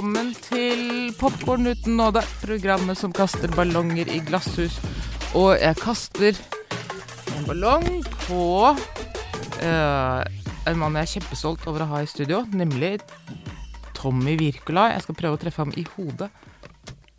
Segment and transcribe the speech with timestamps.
[0.00, 4.78] velkommen til Popkorn uten nåde, programmet som kaster ballonger i glasshus.
[5.36, 6.38] Og jeg kaster
[7.36, 7.84] en ballong
[8.22, 12.94] på uh, en mann jeg er kjempestolt over å ha i studio, nemlig
[13.92, 14.94] Tommy Wirkola.
[14.94, 16.30] Jeg skal prøve å treffe ham i hodet.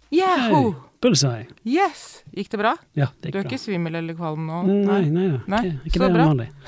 [0.09, 0.73] Yahoo!
[1.01, 1.47] Bullseye.
[1.65, 2.21] Yes!
[2.35, 2.75] Gikk det bra?
[2.97, 3.49] Ja, det Du er bra.
[3.49, 4.59] ikke svimmel eller kvalm nå?
[4.67, 6.49] Nei, nei, nei, Nei, ikke, ikke så mer vanlig.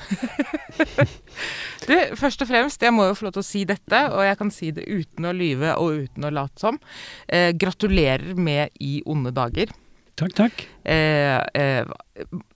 [1.84, 4.38] Du, først og fremst, jeg må jo få lov til å si dette, og jeg
[4.40, 6.78] kan si det uten å lyve og uten å late som.
[7.28, 9.68] Eh, gratulerer med I onde dager.
[10.16, 10.64] Takk, takk.
[10.88, 11.84] Eh, eh,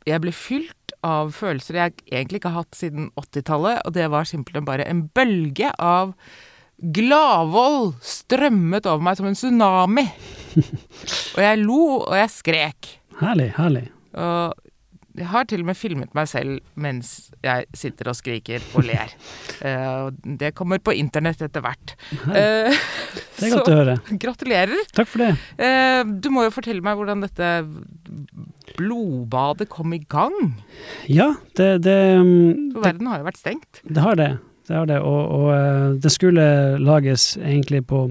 [0.08, 4.24] jeg ble fylt av følelser jeg egentlig ikke har hatt siden 80-tallet, og det var
[4.30, 6.14] simpelthen bare en bølge av
[6.78, 10.06] gladvold strømmet over meg som en tsunami.
[11.36, 12.94] og jeg lo, og jeg skrek.
[13.18, 13.88] Herlig, herlig.
[14.18, 14.54] Og
[15.18, 17.08] jeg har til og med filmet meg selv mens
[17.42, 19.14] jeg sitter og skriker og ler.
[19.58, 21.96] Uh, det kommer på internett etter hvert.
[22.28, 23.96] Uh, Det er godt å høre.
[24.22, 24.84] gratulerer.
[24.94, 25.32] Takk for det.
[25.58, 27.48] Uh, du må jo fortelle meg hvordan dette
[28.78, 30.36] blodbadet kom i gang.
[31.10, 33.82] Ja, det, det, For det, verden har jo vært stengt.
[33.82, 34.30] det har det.
[34.68, 36.44] Det har det, og, og eh, det skulle
[36.78, 38.04] lages egentlig på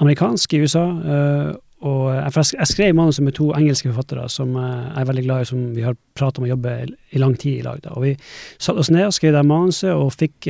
[0.00, 0.84] amerikansk i USA.
[1.14, 5.40] eh, og jeg, skrev manuset med to engelske forfattere som eh, jeg er veldig glad
[5.40, 7.80] i, som vi har pratet om å jobbe i, lang tid i lag.
[7.84, 7.94] Da.
[7.96, 8.14] Og vi
[8.58, 10.48] satte oss ned og skrev det manuset, og fikk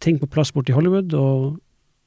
[0.00, 1.58] ting på plass borte i Hollywood, og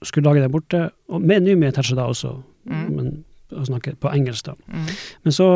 [0.05, 0.87] skulle lage det borte.
[1.09, 2.83] Og med nå med Tetzschner da også, Mm.
[2.95, 3.07] men
[3.51, 4.53] å snakke på engelsk, da.
[4.71, 4.85] Mm.
[5.25, 5.47] Men så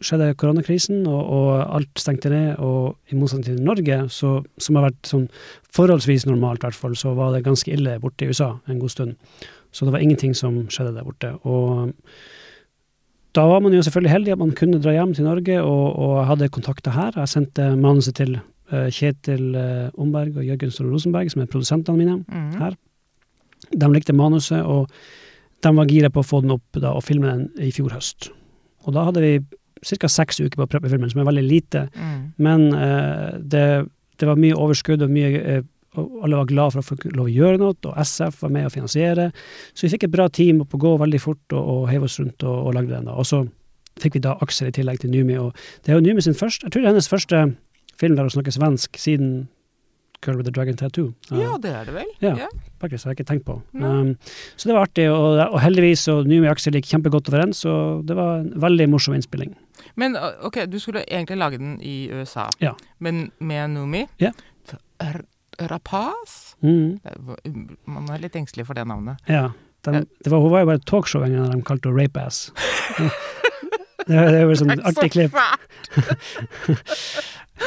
[0.00, 2.60] skjedde koronakrisen, og, og alt stengte ned.
[2.62, 5.26] Og i motsetning til Norge, så, som har vært sånn
[5.74, 9.16] forholdsvis normalt, hvert fall, så var det ganske ille borte i USA en god stund.
[9.72, 11.32] Så det var ingenting som skjedde der borte.
[11.48, 11.92] Og
[13.32, 16.26] da var man jo selvfølgelig heldig at man kunne dra hjem til Norge, og, og
[16.28, 17.14] hadde kontakter her.
[17.16, 21.96] Jeg sendte manuset til uh, Kjetil uh, Omberg og Jørgen Ståle Rosenberg, som er produsentene
[22.00, 22.52] mine Mm.
[22.60, 22.76] her.
[23.72, 24.90] De likte manuset, og
[25.64, 28.28] de var gira på å få den opp da, og filme den i fjor høst.
[28.84, 29.32] Og da hadde vi
[29.82, 30.08] ca.
[30.08, 31.86] seks uker på å preppe filmen, som er veldig lite.
[31.96, 32.18] Mm.
[32.42, 33.66] Men eh, det,
[34.18, 35.62] det var mye overskudd, og mye eh,
[36.00, 38.64] og alle var glad for å få lov å gjøre noe, og SF var med
[38.64, 39.26] å finansiere.
[39.76, 42.16] Så vi fikk et bra team opp å gå veldig fort, og, og heiv oss
[42.20, 43.10] rundt og, og lagde den.
[43.10, 43.16] da.
[43.20, 43.42] Og så
[44.00, 45.52] fikk vi da Aksel i tillegg til Numi, og
[45.84, 47.42] det er jo Numi sin første Jeg tror det er hennes første
[48.00, 49.34] film der hun snakker svensk siden
[50.22, 51.08] Girl with a Dragon Tattoo.
[51.34, 52.10] Ja, det er det vel.
[52.22, 52.46] Ja.
[52.80, 53.56] Faktisk, det har jeg ikke tenkt på.
[53.74, 54.12] Um,
[54.56, 57.72] så det var artig, og, og heldigvis og Numi og Aksel gikk kjempegodt overens, så
[58.06, 59.56] det var en veldig morsom innspilling.
[59.98, 62.76] Men ok, du skulle egentlig lage den i USA, Ja.
[63.02, 64.04] men med Numi.
[64.22, 64.30] Ja.
[65.02, 65.24] R
[65.68, 66.54] Rapaz?
[66.62, 67.00] Mm,
[67.84, 69.18] Man er litt engstelig for det navnet.
[69.28, 69.50] ja.
[69.82, 72.20] Den, det var, hun var jo bare et talkshow en gang de kalte henne Rape
[72.22, 72.52] Ass.
[74.02, 75.34] Det, det jo sånn artig klipp.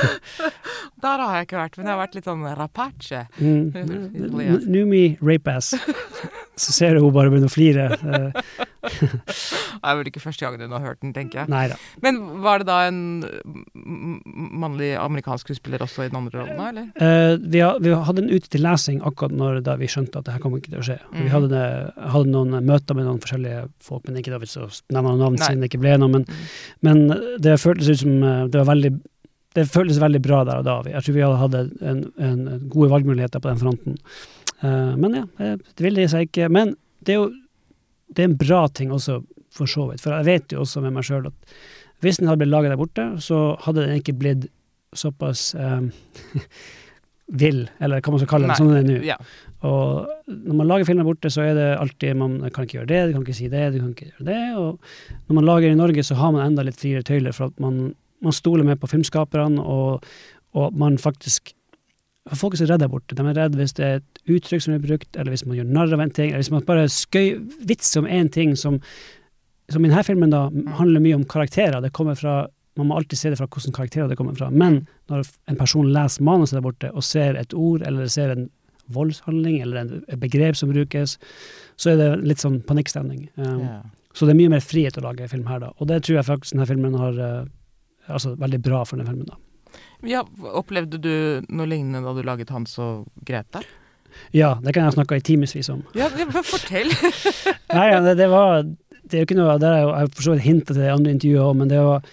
[1.06, 3.25] Der har jeg ikke vært, men jeg har vært litt sånn rapace.
[3.39, 4.66] Mm.
[4.75, 5.73] Numi rapeass.
[6.56, 7.89] Så ser du hun bare begynner å flire.
[8.00, 11.50] Eh, Det er vel ikke første gangen hun har hørt den, tenker jeg.
[11.51, 11.75] Neida.
[12.06, 13.00] Men var det da en
[14.61, 16.85] mannlig amerikansk skuespiller også i den andre rollen, eller?
[17.01, 20.35] Uh, vi, ha- vi hadde den ute til lesing akkurat når vi skjønte at det
[20.38, 20.97] her kom ikke til å skje.
[21.12, 21.17] Mm.
[21.25, 21.66] Vi hadde, det,
[22.16, 25.41] hadde noen møter med noen forskjellige folk, men ikke da vits å nevner noen navn
[25.44, 26.13] siden det ikke ble noe.
[26.16, 26.47] Men, Mhm.
[26.88, 27.03] men
[27.44, 28.94] det føltes ut som eh, det var veldig
[29.55, 30.77] det føltes veldig bra der og da.
[30.91, 33.97] Jeg tror vi hadde hatt en, en, gode valgmuligheter på den fronten.
[34.59, 36.49] Uh, men ja, det vil det seg ikke.
[36.51, 37.29] Men det er jo
[38.15, 39.19] det er en bra ting også,
[39.55, 40.03] for så vidt.
[40.03, 41.57] For jeg vet jo også med meg sjøl at
[42.03, 44.49] hvis den hadde blitt laget der borte, så hadde den ikke blitt
[44.95, 45.88] såpass eh,
[47.41, 49.07] vill, eller hva man skal kalle den, sånn som den er nå.
[49.07, 49.17] Ja.
[49.65, 52.91] Og når man lager film der borte, så er det alltid Man kan ikke gjøre
[52.91, 54.41] det, du kan ikke si det, du kan ikke gjøre det.
[54.59, 57.63] Og når man lager i Norge, så har man enda litt friere tøyler, for at
[57.63, 57.95] man,
[58.25, 60.06] man stoler mer på filmskaperne, og,
[60.58, 61.53] og man faktisk
[62.25, 63.13] for Folk er så redde der borte.
[63.13, 65.68] De er redde hvis det er et uttrykk som er brukt, eller hvis man gjør
[65.78, 67.36] narr av en ting, eller hvis man bare skøy
[67.69, 68.81] vitser om én ting som
[69.69, 70.44] Som i denne filmen da
[70.77, 71.81] handler mye om karakterer.
[71.81, 74.50] Det kommer fra Man må alltid se det fra hvordan karakterer det kommer fra.
[74.50, 78.50] Men når en person leser manuset der borte og ser et ord, eller ser en
[78.88, 81.18] voldshandling, eller en, et begrep som brukes,
[81.78, 83.30] så er det litt sånn panikkstemning.
[83.38, 83.81] Um, yeah.
[84.13, 85.71] Så det er mye mer frihet å lage film her, da.
[85.80, 87.48] Og det tror jeg faktisk denne filmen har eh,
[88.07, 89.40] Altså veldig bra for den filmen, da.
[90.07, 90.22] ja.
[90.54, 91.16] Opplevde du
[91.50, 93.63] noe lignende da du laget Hans og Grete?
[94.36, 95.81] Ja, det kan jeg snakke i timevis om.
[95.98, 96.07] Ja,
[96.46, 96.92] fortell!
[97.75, 100.28] Nei, ja, det, det var Det er jo ikke noe Det har jeg jeg for
[100.28, 102.07] så vidt hinta til det andre intervjuet òg, men det var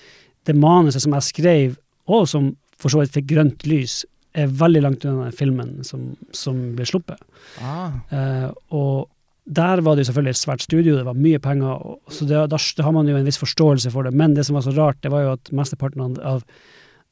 [0.49, 1.77] det manuset som jeg skrev,
[2.11, 2.49] og som
[2.83, 4.00] for så vidt fikk grønt lys,
[4.35, 7.21] er veldig langt unna den filmen som, som ble sluppet.
[7.62, 8.00] Ah.
[8.11, 9.12] Uh, og
[9.44, 11.81] der var det jo selvfølgelig et svært studio, det var mye penger,
[12.15, 14.15] så det, da, da har man jo en viss forståelse for det.
[14.15, 16.44] Men det som var så rart, det var jo at mesteparten av,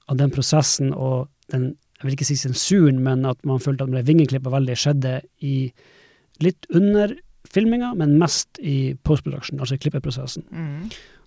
[0.07, 3.93] av, den prosessen og den jeg vil ikke si sensuren, men at man følte at
[3.93, 5.57] det vingeklippet veldig skjedde i
[6.41, 7.13] litt under
[7.51, 10.47] filminga, men mest i post-production, altså i klippeprosessen.
[10.49, 10.87] Mm.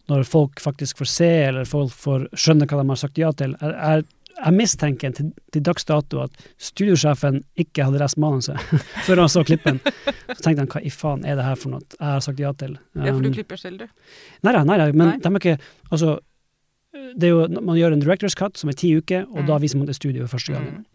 [0.10, 3.54] Når folk faktisk får se, eller folk får skjønne hva de har sagt ja til.
[3.62, 8.58] Jeg, jeg, jeg mistenker til, til dags dato at studiosjefen ikke hadde lest manuset
[9.06, 9.80] før han så klippen.
[10.34, 12.52] Så tenkte han hva i faen er det her for noe jeg har sagt ja
[12.58, 12.78] til.
[12.98, 13.88] Ja, for du Um, klipper selv, du.
[14.44, 15.18] Nei da, nei da, men Nei.
[15.22, 15.58] de er ikke
[15.92, 16.16] Altså,
[16.94, 19.48] det er jo Man gjør en director's cut som er ti uker, og Mm.
[19.48, 20.82] da viser man til studio første gangen.
[20.82, 20.90] Mm.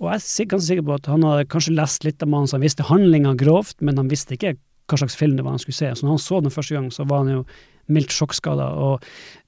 [0.00, 2.62] Og jeg er ganske sikker på at han hadde kanskje lest litt av manuset, han
[2.64, 4.54] visste handlinga grovt, men han visste ikke
[4.88, 5.90] hva slags film det var han skulle se.
[5.94, 7.44] Så når han så den første gang, så var han jo
[7.92, 8.70] mildt sjokkskada.
[8.80, 9.04] Og,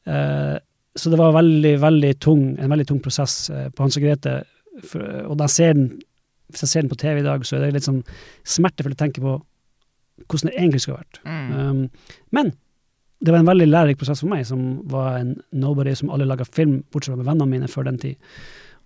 [0.07, 0.59] eh,
[0.97, 4.43] så det var veldig, veldig tung, en veldig tung prosess eh, på Hans og Grete.
[4.89, 5.87] For, og da ser den,
[6.53, 8.03] hvis jeg ser den på TV i dag, så er det litt sånn
[8.45, 9.39] smertefullt å tenke på
[10.29, 11.23] hvordan det egentlig skulle vært.
[11.25, 11.53] Mm.
[11.57, 12.53] Um, men
[13.23, 16.45] det var en veldig lærerik prosess for meg, som var en nobody som alle laga
[16.45, 18.19] film, bortsett fra med vennene mine før den tid.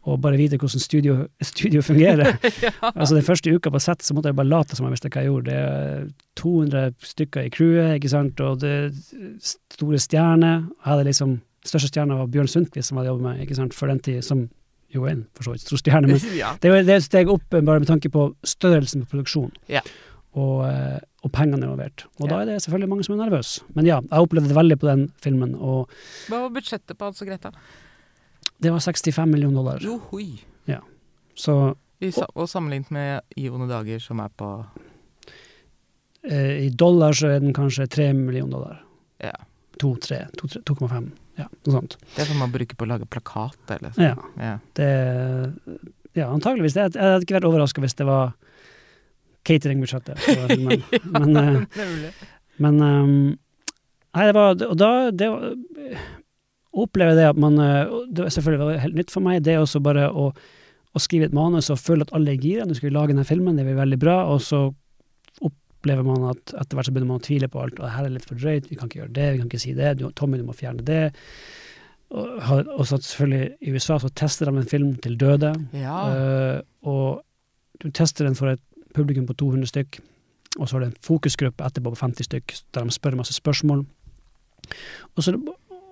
[0.06, 2.36] Og bare vite hvordan studio, studio fungerer.
[2.94, 5.24] altså Den første uka på sett så måtte jeg bare late som jeg visste hva
[5.24, 5.50] jeg gjorde.
[5.50, 6.04] Det er
[6.38, 8.76] 200 stykker i crewet, ikke sant, og det
[9.42, 10.62] store stjerner.
[10.68, 11.34] Jeg hadde liksom
[11.66, 14.22] Største stjerna var Bjørn Sundquist, som jeg hadde jobbet med ikke sant, før den tid,
[14.24, 14.46] som
[14.94, 16.10] jo er en for så vidt stor stjerne.
[16.12, 16.52] men ja.
[16.62, 19.54] det er jo et steg opp eh, bare med tanke på størrelsen på produksjonen.
[19.72, 19.82] Ja.
[20.36, 22.04] Og, eh, og pengene involvert.
[22.20, 23.64] Og da er det selvfølgelig mange som er nervøse.
[23.74, 25.90] Men ja, jeg opplevde det veldig på den filmen, og
[26.28, 27.52] Hva var budsjettet på Hans og Greta?
[28.56, 29.82] det var 65 millioner dollar.
[29.84, 30.38] Jo, hoi.
[31.36, 34.48] Så I, sa- og sammenlignet med Ivone Dager, som er på
[36.24, 38.78] eh, i dollar så er den kanskje 3 millioner dollar.
[39.20, 39.34] Ja.
[39.82, 40.22] 2-3,
[40.64, 41.10] 2,5.
[41.36, 41.96] Ja, noe sånt.
[42.14, 44.04] Det er som man bruker på å lage plakater, eller sånn.
[44.08, 44.58] Ja, Ja.
[44.78, 44.90] det
[46.16, 46.76] Ja, antageligvis.
[46.78, 48.32] Jeg, jeg hadde ikke vært overraska hvis det var
[49.44, 50.16] cateringbudsjettet.
[50.58, 50.82] Men.
[51.12, 52.22] Men eh.
[52.58, 53.16] Men ehm,
[54.16, 55.26] Nei, det var Og da det
[56.76, 59.60] opplever det at man eh, Det var selvfølgelig var helt nytt for meg, det er
[59.60, 60.30] også bare å,
[60.96, 62.64] å skrive et manus og føle at alle er gira.
[62.64, 64.16] Nå skal vi lage denne filmen, det blir veldig bra.
[64.32, 64.62] Og så
[65.86, 67.78] opplever man at etter hvert så begynner man å tvile på alt.
[67.78, 69.74] Og her er litt for drøyt, vi kan ikke gjøre det, vi kan ikke si
[69.76, 69.92] det.
[70.00, 71.04] Du, Tommy, du må fjerne det.
[72.10, 75.52] Og, og så selvfølgelig i USA så tester de en film til døde.
[75.74, 75.96] Ja.
[76.10, 77.22] Eh, og
[77.82, 78.62] du tester den for et
[78.96, 80.00] publikum på 200 stykk,
[80.58, 83.84] og så har du en fokusgruppe etterpå på 50 stykk, der de spør masse spørsmål.
[85.16, 85.34] Og så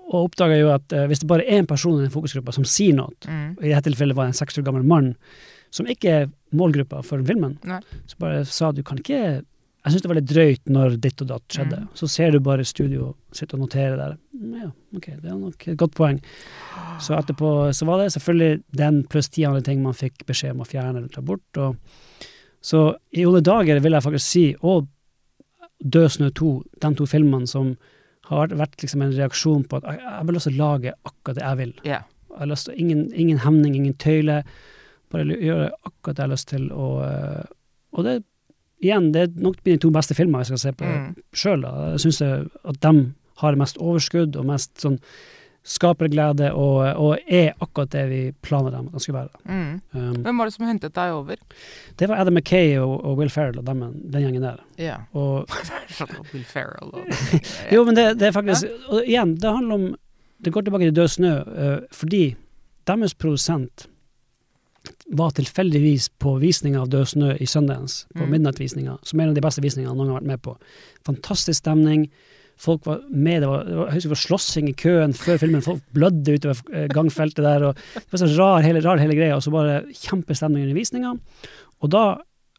[0.05, 2.65] og oppdaga jo at eh, hvis det bare er én person i den fokusgruppa som
[2.69, 3.55] sier noe, Mm.
[3.57, 5.15] og i dette tilfellet var det en seks år gammel mann,
[5.75, 7.81] som ikke er målgruppa for filmen, Nei.
[8.07, 9.43] så bare sa du kan ikke
[9.85, 11.83] Jeg syns det var litt drøyt når ditt og datt skjedde.
[11.85, 11.89] Mm.
[12.01, 14.15] Så ser du bare studio sitte og notere der.
[14.33, 16.23] Mm, Ja, ok, det er nok et godt poeng.
[17.05, 20.65] Så etterpå så var det selvfølgelig den pluss ti andre ting man fikk beskjed om
[20.65, 21.61] å fjerne eller ta bort.
[21.61, 21.77] Og,
[22.65, 24.89] så i alle dager vil jeg faktisk si, og
[25.85, 27.75] Død snø 2, de to filmene som
[28.31, 31.59] har vært, vært liksom en reaksjon på at jeg, jeg også lage akkurat det jeg
[31.61, 31.75] vil.
[31.85, 32.07] Yeah.
[32.31, 34.39] Jeg har lyst til, ingen, ingen hemning, ingen tøyle.
[35.13, 36.65] Bare gjøre akkurat det jeg har lyst til.
[36.73, 37.45] Og, eh,
[37.93, 38.15] og det,
[38.85, 41.15] igjen, det er nok mine to beste filmer jeg skal se på Mm.
[41.35, 41.63] sjøl.
[41.93, 42.95] Jeg syns at de
[43.43, 44.99] har mest overskudd og mest sånn
[45.65, 49.41] skaperglede, og, og er akkurat det vi planla dem at de skulle være.
[49.49, 49.79] Mm.
[49.97, 51.41] Um, Hvem var det som hentet deg over?
[51.97, 53.81] det var Adam Mackay og, og Will Ferrell og dem,
[54.13, 54.61] den gjengen der.
[54.77, 54.99] Ja.
[55.17, 55.49] Og,
[56.35, 57.09] Will Ferrell og
[57.75, 59.87] jo, men det, det er faktisk Og igjen, det handler om
[60.45, 62.35] Det går tilbake til Død snø, uh, fordi
[62.85, 63.87] deres produsent
[65.13, 68.31] var tilfeldigvis på visninga av Død snø i Sundance, på Mm.
[68.31, 70.57] midnattvisninga, som er en av de beste visningene noen gang har vært med på.
[71.05, 72.09] Fantastisk stemning.
[72.57, 75.39] Folk var med, det var, det var, jeg husker det var slåssing i køen før
[75.43, 77.65] filmen, folk blødde utover eh, gangfeltet der.
[77.69, 81.19] og Det var så rar hele, rar hele greia, og så bare kjempestemning under visninga.
[81.83, 82.05] Og da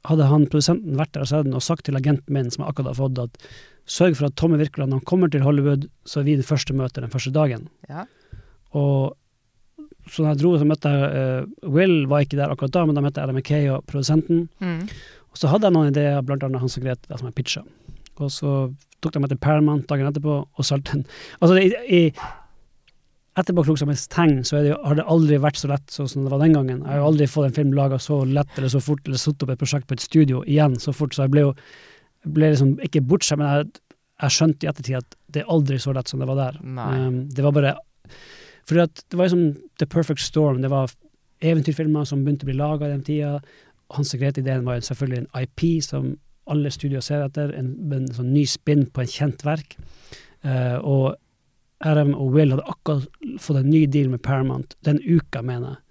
[0.06, 2.74] hadde han produsenten vært der og sett den og sagt til agenten min, som jeg
[2.76, 3.48] akkurat har fått, at
[3.88, 6.74] sørg for at Tommy Wirkola, når han kommer til Hollywood, så er vi det første
[6.78, 7.70] møtet den første dagen.
[7.90, 8.06] Ja.
[8.76, 9.16] Og
[10.10, 12.98] så da jeg dro, så møtte jeg uh, Will, var ikke der akkurat da, men
[12.98, 14.46] da møtte jeg Adam McKay og produsenten.
[14.62, 14.82] Mm.
[15.34, 17.64] Og så hadde jeg noen ideer, blant annet Hans og Grete, der som jeg pitcha.
[18.24, 18.56] Og så
[19.04, 21.08] tok de meg til Paramount dagen etterpå og solgte den.
[21.42, 22.02] Altså, i, i
[23.36, 26.56] etterpåklokskapens tegn så det har det aldri vært så lett sånn som det var den
[26.56, 26.80] gangen.
[26.86, 29.44] Jeg har jo aldri fått en film laga så lett eller så fort, eller satt
[29.44, 31.52] opp et prosjekt på et studio igjen så fort, så jeg ble jo
[32.36, 33.84] ble liksom ikke bortskjemt, men jeg,
[34.24, 36.62] jeg skjønte i ettertid at det er aldri så lett som det var der.
[36.64, 37.76] Um, det var bare
[38.72, 40.62] At det var liksom the perfect storm.
[40.62, 40.92] Det var
[41.46, 43.40] eventyrfilmer som begynte å bli laga den tida.
[43.94, 46.16] Hans og Grete-ideen var selvfølgelig en IP som
[46.50, 49.78] alle studioer ser etter, en, en sånn ny spinn på en kjent verk.
[50.46, 51.06] Uh, og
[51.86, 53.08] RM og Will hadde akkurat
[53.42, 55.82] fått en ny deal med Paramount den uka, mener jeg.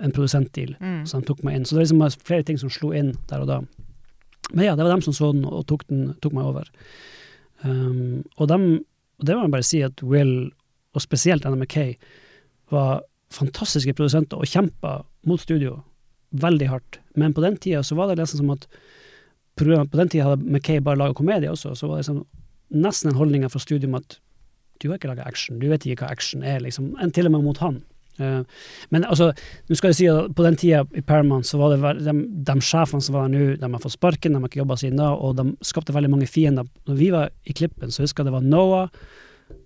[0.00, 0.76] En produsentdeal.
[0.80, 1.00] Mm.
[1.08, 1.66] Så de tok meg inn.
[1.68, 3.58] Så det er liksom flere ting som slo inn der og da.
[4.52, 6.70] Men ja, det var dem som så den og tok, den, tok meg over.
[7.64, 8.66] Um, og, dem,
[9.18, 10.52] og det må jeg bare si at Will,
[10.96, 11.94] og spesielt Anna McKay,
[12.72, 15.80] var fantastiske produsenter og kjempa mot studio
[16.36, 17.00] veldig hardt.
[17.14, 18.66] Men på den tida så var det nesten som at
[19.56, 22.24] på, den tida hadde McKay bare laga komedie også, så var det liksom
[22.76, 24.18] nesten en holdning fra studio om at
[24.82, 26.90] du har ikke laga action, du vet ikke hva action er, liksom.
[27.00, 27.78] En til og med mot han.
[28.20, 28.42] Eh,
[28.92, 29.30] men altså,
[29.68, 32.14] nå skal jeg si at på den tida i Paramount så var det de,
[32.48, 35.00] de sjefene som var der nå, de har fått sparken, de har ikke jobba siden
[35.00, 36.68] da, og de skapte veldig mange fiender.
[36.88, 38.90] Når vi var i Klippen, så husker jeg det var Noah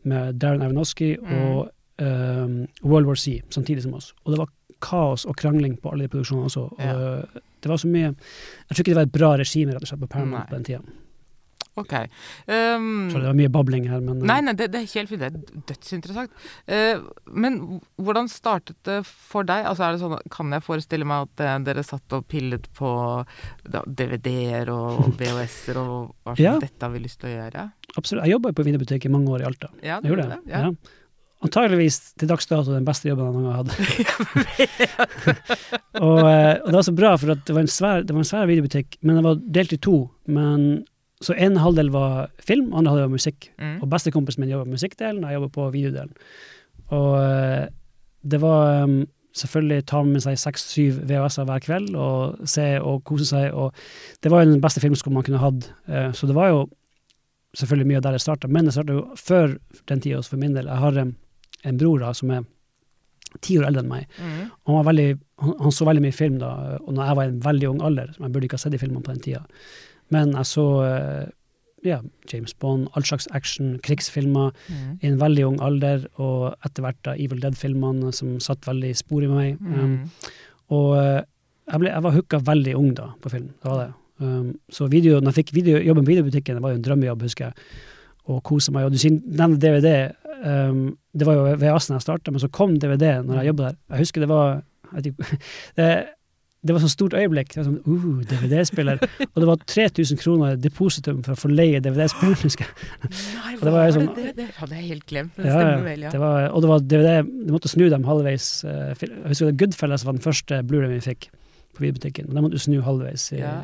[0.04, 1.70] med Darren Aronofsky og
[2.00, 4.12] um, World War C samtidig som oss.
[4.25, 4.49] Og det var
[4.80, 6.66] kaos og krangling på alle de produksjonene også.
[6.72, 6.94] Og Ja.
[7.60, 10.00] det var så mye Jeg tror ikke det var et bra regime rett og slett
[10.00, 10.80] på Paramount på den tida.
[11.78, 11.92] Ok.
[12.50, 15.08] Um, Så det var mye babling her, men eh, Nei, nei, det, det er helt
[15.08, 15.20] fint.
[15.22, 16.32] Det er dødsinteressant.
[16.66, 19.64] Uh, men hvordan startet det for deg?
[19.70, 22.90] Altså, er det sånn, Kan jeg forestille meg at uh, dere satt og pillet på
[23.87, 25.94] DVD-er og VHS-er og
[26.25, 26.56] hva slags Ja.
[26.60, 27.68] Dette har vi lyst til å gjøre?
[27.97, 28.25] Absolutt.
[28.25, 29.70] Jeg jobba jo på videobutikk i mange år i Alta.
[29.82, 30.40] Ja, Jeg gjorde det.
[30.50, 30.70] Ja.
[31.40, 33.70] Antageligvis til dags dato den beste jobben jeg noen gang har hatt.
[36.04, 38.28] og, eh, og det var så bra, for det var en svær, det var en
[38.28, 40.02] svær videobutikk, men den var delt i to.
[40.28, 40.66] Men,
[41.25, 43.49] så en halvdel var film, andre halvdel var musikk.
[43.56, 43.78] Mm.
[43.80, 46.12] Og bestekompisen min jobber på musikkdelen, og jeg jobber på videodelen.
[46.90, 47.64] Og eh,
[48.20, 48.99] det var um,
[49.37, 53.49] selvfølgelig ta med seg seks-syv VHS-er hver kveld og se og kose seg.
[53.56, 53.73] Og
[54.20, 55.70] det var jo den beste filmskolen man kunne hatt.
[55.88, 56.66] Uh, så det var jo
[57.57, 59.57] selvfølgelig mye der det starta, men jeg starta jo før
[59.90, 60.66] den tida for min del.
[60.71, 61.14] Jeg har um,
[61.64, 62.45] en bror da som er
[63.42, 64.07] ti år eldre enn meg.
[64.19, 64.38] Mm.
[64.66, 65.09] Han, var veldig,
[65.42, 67.83] han, han så veldig mye film da, og når jeg var i en veldig ung
[67.87, 69.42] alder, som jeg burde ikke ha sett i filmene på den tida.
[70.11, 71.28] Men jeg så eh,
[71.87, 72.00] ja,
[72.33, 74.99] James Bond, all slags action, krigsfilmer Mm.
[75.02, 79.23] i en veldig ung alder, og etter hvert da Evil Dead-filmene som satt veldig spor
[79.25, 79.61] i meg.
[79.61, 80.11] Um, Mm.
[80.71, 81.23] og eh,
[81.71, 83.52] jeg, ble, jeg var hooka veldig ung da på film.
[83.62, 83.92] Det var det.
[84.20, 87.22] Um, så video, når jeg fikk video, jobben på videobutikken, det var jo en drømmejobb,
[87.24, 87.54] husker jeg.
[88.30, 88.84] Og kose meg.
[88.84, 89.92] Og du nevner DVD.
[90.44, 93.76] Um, det var jo VHS-en jeg starta, men så kom DVD når jeg jobba der.
[93.94, 94.60] Jeg husker det var
[95.04, 95.12] det,
[96.66, 97.54] det var så stort øyeblikk.
[97.54, 99.00] Det var sånn, uh, DVD-spiller.
[99.30, 103.10] Og det var 3000 kroner depositum for å få leie DVD-spilleren, husker jeg.
[103.40, 104.48] Nei, Og det var jo det det?
[104.60, 105.32] Hadde jeg helt glemt.
[105.40, 106.12] Det Ja, stemmer vel, ja.
[106.12, 107.16] Det var, og det var DVD,
[107.48, 108.50] du måtte snu dem halvveis.
[108.68, 111.30] eh, Jeg husker Goodfellas var den første Blu-ray vi fikk
[111.76, 112.28] på videobutikken.
[112.28, 113.30] Og den måtte du snu halvveis.
[113.32, 113.58] I, Ja.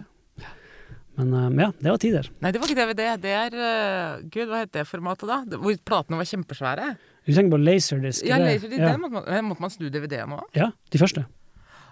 [1.16, 2.28] Men eh, ja, det var tider.
[2.44, 3.04] Nei, det var ikke DVD.
[3.22, 5.38] Det er uh, Gud, hva het det formatet da?
[5.48, 6.90] Det- Hvor platene var kjempesvære?
[7.26, 8.22] Du tenker på Laserdisc?
[8.28, 8.78] Ja, laserdisk.
[8.84, 8.92] ja.
[9.00, 10.44] måtte man, måtte man snu DVD-en òg?
[10.54, 11.24] ja, de første.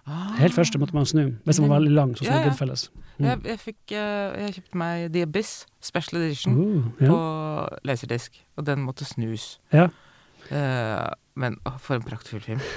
[0.04, 0.34] Ah.
[0.36, 2.48] Helt første måtte man snu, hvis den var veldig lang, sånn som Ja, ja.
[2.50, 2.82] Goodfellas.
[3.16, 3.24] Mm.
[3.24, 7.08] Jeg, jeg fikk eh, Jeg kjøpte meg The Abyss Special Edition Uh, ja.
[7.08, 9.54] på laserdisk, og den måtte snus.
[9.72, 9.86] Ja.
[10.50, 11.08] Uh,
[11.40, 12.60] men å, for en praktfull film.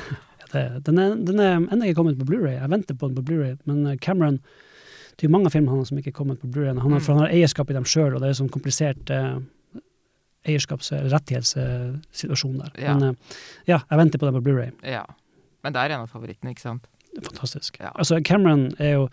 [0.47, 2.53] Ja, det, den, er, den er ennå ikke kommet på Blu-ray.
[2.55, 4.37] Jeg venter på den på Blu-ray men Cameron
[5.17, 6.77] Det er jo mange av filmene hans som ikke er kommet på Blu-ray.
[6.77, 7.01] Han, Mm.
[7.07, 9.39] han har eierskap i dem sjøl, og det er sånn komplisert eh,
[10.47, 12.71] eierskaps- rettighetssituasjon der.
[12.81, 12.93] Ja.
[12.93, 13.35] Men eh,
[13.67, 14.71] ja, jeg venter på den på Blu-ray.
[14.85, 15.05] Ja.
[15.63, 16.85] Men det er en av favorittene, ikke sant?
[17.17, 17.79] Fantastisk.
[17.81, 17.89] Ja.
[17.97, 19.07] Altså, Cameron er jo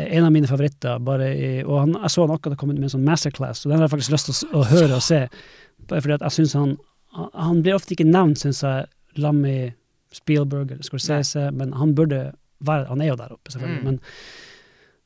[0.00, 0.96] en av mine favoritter,
[1.28, 3.88] i, og han, jeg så han akkurat kommet med en sånn masterclass, og den har
[3.88, 5.26] jeg faktisk lyst til å, å høre og se.
[5.90, 6.78] Bare fordi at jeg synes han
[7.36, 8.86] han- blir ofte ikke nevnt, syns jeg,
[9.20, 9.74] Lammy
[10.16, 12.32] Spielberg eller Scorsese, men han burde
[12.64, 13.84] være Han er jo der oppe, selvfølgelig, Mm.
[13.84, 14.00] men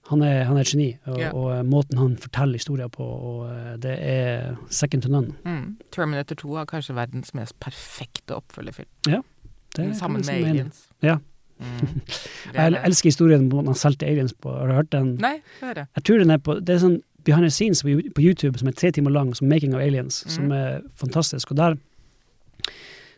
[0.08, 1.34] han er, han er et geni, og, yeah.
[1.34, 5.34] og eh, måten han forteller historier på, og eh, det er second to none.
[5.44, 5.76] Mm.
[5.94, 8.90] Terminator 2 er kanskje verdens mest perfekte oppfølgerfilm.
[9.06, 10.86] Det er Sammen med en- aliens.
[11.02, 11.18] Ja.
[11.58, 12.00] Mm.
[12.54, 14.52] Er Jeg elsker historien måten han solgte aliens på.
[14.52, 15.14] Har du hørt den?
[15.20, 15.86] Nei, få høre.
[15.96, 18.76] Jeg tror den er på Det er sånn behind the scenes på, YouTube som er
[18.76, 20.30] tre timer lang, som Making of Aliens, mm.
[20.30, 21.50] som er fantastisk.
[21.50, 21.76] Og der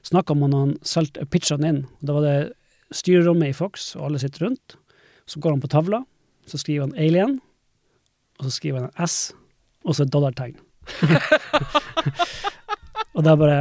[0.07, 1.83] snakka man når han pitcha den inn.
[2.01, 2.53] Da var det
[2.95, 4.79] styrerommet i Fox, og alle sitter rundt.
[5.29, 6.05] Så går han på tavla,
[6.51, 7.39] så skriver han alien,
[8.39, 9.33] og så skriver han en S,
[9.85, 10.57] og så et dollartegn.
[13.15, 13.59] og er bare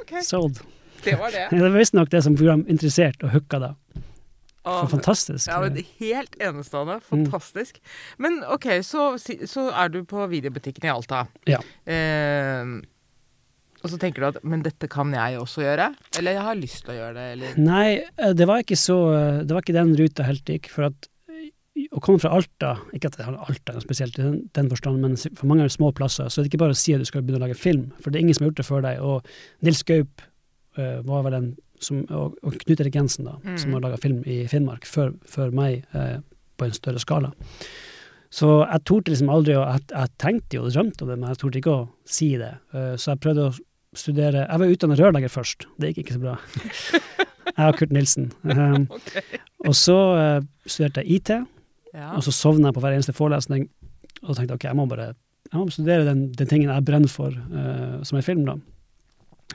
[0.00, 0.22] okay.
[0.24, 0.62] sold.
[1.04, 1.48] det var det.
[1.52, 3.74] Det var visstnok det som program interesserte og hooka da.
[4.68, 5.48] For fantastisk.
[5.48, 5.62] Ja,
[5.98, 6.98] Helt enestående.
[7.08, 7.78] Fantastisk.
[8.20, 11.22] Men OK, så, så er du på videobutikken i Alta.
[11.48, 11.62] Ja.
[11.88, 12.74] Eh,
[13.78, 15.92] og så tenker du at Men dette kan jeg også gjøre?
[16.18, 18.96] Eller jeg har lyst til å gjøre det, eller Nei, eh, det var ikke så
[19.14, 20.70] eh, Det var ikke den ruta helt gikk.
[20.74, 21.08] For at
[21.94, 25.16] å komme fra Alta Ikke at Alta er noe spesielt i den, den forstand, men
[25.16, 27.40] for mange små plasser så er det ikke bare å si at du skal begynne
[27.42, 29.02] å lage film, for det er ingen som har gjort det før deg.
[29.04, 30.24] Og Nils Gaup
[30.78, 33.58] uh, var vel den som, og, og Knut Erik Jensen, da, Mm.
[33.62, 36.18] som har laga film i Finnmark før, før meg, uh,
[36.58, 37.30] på en større skala.
[38.34, 41.30] Så jeg torde liksom aldri å jeg, jeg tenkte jo og drømte om det, men
[41.30, 42.50] jeg torde ikke å si det.
[42.74, 43.54] Uh, så jeg prøvde å
[43.96, 46.34] studere Jeg var utdannet rørlegger først, det gikk ikke så bra.
[47.56, 48.26] jeg og Kurt Nilsen.
[48.44, 48.84] Um,
[49.64, 49.96] og så
[50.68, 51.30] studerte jeg IT,
[51.94, 52.12] ja.
[52.16, 53.68] og så sovna jeg på hver eneste forelesning.
[54.24, 55.12] Og tenkte ok, jeg må bare
[55.48, 58.44] jeg må studere den, den tingen jeg brenner for, uh, som er film.
[58.44, 58.58] da.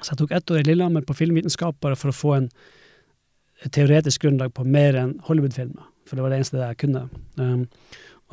[0.01, 2.47] Så jeg tok ett år i Lillehammer på filmvitenskap bare for å få en
[3.71, 5.85] teoretisk grunnlag på mer enn Hollywood-filmer.
[6.09, 7.05] For det var det eneste jeg kunne.
[7.37, 7.67] Um,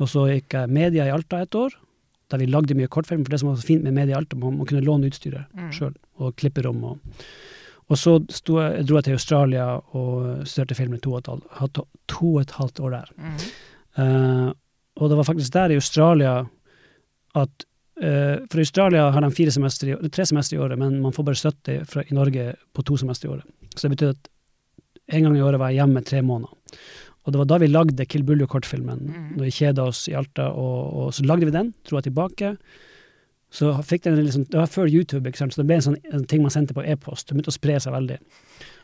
[0.01, 1.75] Og så gikk jeg media i Alta et år,
[2.31, 3.21] der vi lagde mye kortfilm.
[3.23, 5.45] For det som var så fint med media i Alta, man, man kunne låne utstyret
[5.53, 5.69] Mm.
[5.71, 6.81] sjøl, og klipperom.
[6.83, 6.97] Og,
[7.91, 11.29] og så jeg, dro jeg til Australia og studerte film i to og et
[11.59, 13.11] halvt, to og et halvt år der.
[13.17, 13.37] Mm.
[13.99, 14.49] Eh,
[15.01, 16.33] og det var faktisk der i Australia
[17.35, 17.63] at
[18.03, 21.13] uh, For i Australia har de fire semester i, tre semester i året, men man
[21.15, 23.45] får bare støtte fra, i Norge på to semester i året.
[23.75, 24.27] Så det betyr at
[25.15, 26.51] en gang i året var jeg hjemme tre måneder.
[27.23, 29.01] Og det var da vi lagde Kill Buljo-kortfilmen.
[29.07, 29.25] Mm.
[29.37, 32.55] Når vi kjeda oss i Alta, og, og så lagde vi den, dro jeg tilbake.
[33.51, 35.53] Så fikk den liksom, Det var før YouTube, ikke sant?
[35.53, 37.27] så det ble en sånn en ting man sendte på e-post.
[37.27, 38.17] Det begynte å spre seg veldig.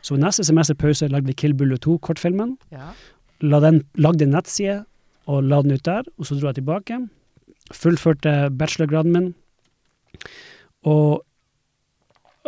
[0.04, 2.92] Så neste semester pause lagde vi Kill Buljo 2-kortfilmen Ja.
[3.40, 4.84] la den, lagde en nettside
[5.28, 6.98] og la den ut der, og så dro jeg tilbake.
[7.76, 9.30] Fullførte bachelorgraden min.
[10.88, 11.24] Og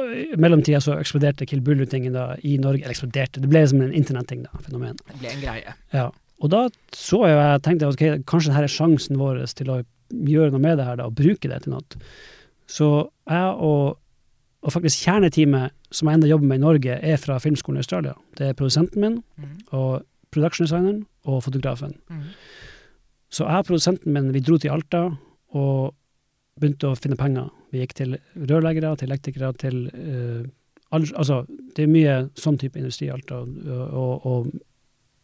[0.01, 2.15] og i mellomtida så eksploderte Kill Bullu-tingen
[2.47, 2.81] i Norge.
[2.87, 4.95] Eller eksploderte, det ble som en internetting, da, fenomen.
[5.11, 5.75] Det ble en greie.
[5.93, 6.07] Ja.
[6.41, 6.61] Og da
[6.97, 9.81] så jeg, jeg tenkte ok, kanskje dette er sjansen vår til å
[10.25, 12.01] gjøre noe med det her, da, og bruke det til noe.
[12.71, 12.89] Så
[13.29, 13.99] jeg og,
[14.65, 18.15] og faktisk kjerneteamet som jeg enda jobber med i Norge, er fra Filmskolen i Australia.
[18.39, 19.53] Det er produsenten min, Mm.
[19.77, 21.97] og production designeren og fotografen.
[22.09, 22.25] Mm.
[23.31, 25.05] Så jeg og produsenten min vi dro til Alta
[25.57, 25.95] og
[26.61, 27.51] begynte å finne penger.
[27.71, 28.17] Vi gikk til
[28.51, 30.43] rørleggere, til elektrikere, til uh,
[30.91, 31.45] all, Altså,
[31.77, 34.51] det er mye sånn type industri i Alta, og, og, og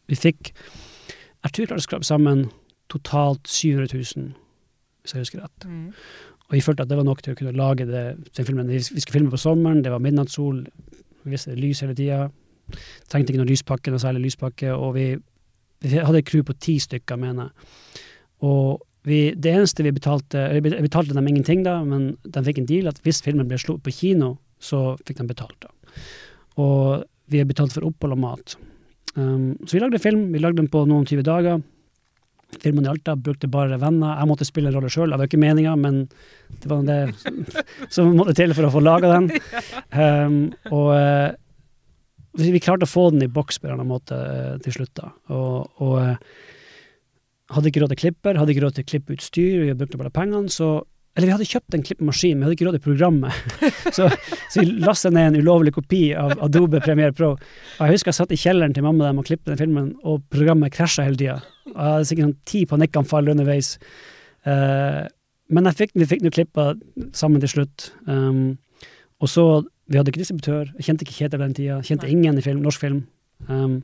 [0.06, 2.46] vi fikk Jeg tror vi klarte å skrape sammen
[2.90, 4.32] totalt 700 000,
[5.02, 5.66] hvis jeg husker rett.
[5.66, 5.90] Mm.
[6.46, 8.04] Og vi følte at det var nok til å kunne lage det,
[8.38, 8.68] den filmen.
[8.70, 10.60] Vi vi skulle filme på sommeren, det var midnattssol,
[11.24, 12.28] vi visste det lys hele tida.
[13.10, 15.06] Trengte ikke noen lyspakke, noe særlig lyspakke, og vi,
[15.84, 18.04] vi hadde et crew på ti stykker, mener jeg.
[18.46, 22.68] Og vi, det eneste vi betalte Jeg betalte dem ingenting, da, men de fikk en
[22.68, 25.56] deal at hvis filmen ble slått på kino, så fikk de betalt.
[25.62, 25.70] da.
[26.62, 28.56] Og vi betalte for opphold og mat.
[29.16, 30.28] Um, så vi lagde film.
[30.34, 31.62] Vi lagde den på noen 20 dager.
[32.62, 34.18] Filmen i Alta brukte bare venner.
[34.20, 36.04] Jeg måtte spille en rolle sjøl, det var ikke meninga, men
[36.62, 37.00] det var det
[37.94, 39.32] som måtte til for å få laga den.
[39.96, 41.30] Um, og eh,
[42.36, 44.92] vi, klarte å få den i boks på en eller annen måte eh, til slutt,
[44.98, 45.12] da.
[45.34, 46.42] Og, og eh,
[47.54, 50.84] hadde ikke råd til klipper, hadde ikke råd til klippeutstyr, vi brukte bare pengene, så
[51.16, 53.32] Eller vi hadde kjøpt en klippemaskin, men vi hadde ikke råd til programmet.
[53.96, 54.10] så,
[54.52, 57.30] så vi lasta ned en ulovlig kopi av Adobe Premiere Pro.
[57.38, 60.26] Og jeg husker jeg satt i kjelleren til mamma dem og klippet den filmen, og
[60.28, 61.38] programmet krasja hele tida.
[61.70, 63.70] Jeg hadde sikkert sånn ti panikkanfall underveis.
[64.44, 65.08] Uh,
[65.56, 66.68] men fikk, vi fikk nå klippa
[67.16, 67.88] sammen til slutt.
[68.04, 68.58] Um,
[69.24, 69.46] og så
[69.88, 70.70] Vi hadde ikke distributør.
[70.78, 71.80] Jeg kjente ikke Kjetil den tida.
[71.86, 72.12] Kjente Nei.
[72.16, 73.04] ingen i film, norsk film.
[73.48, 73.82] Um,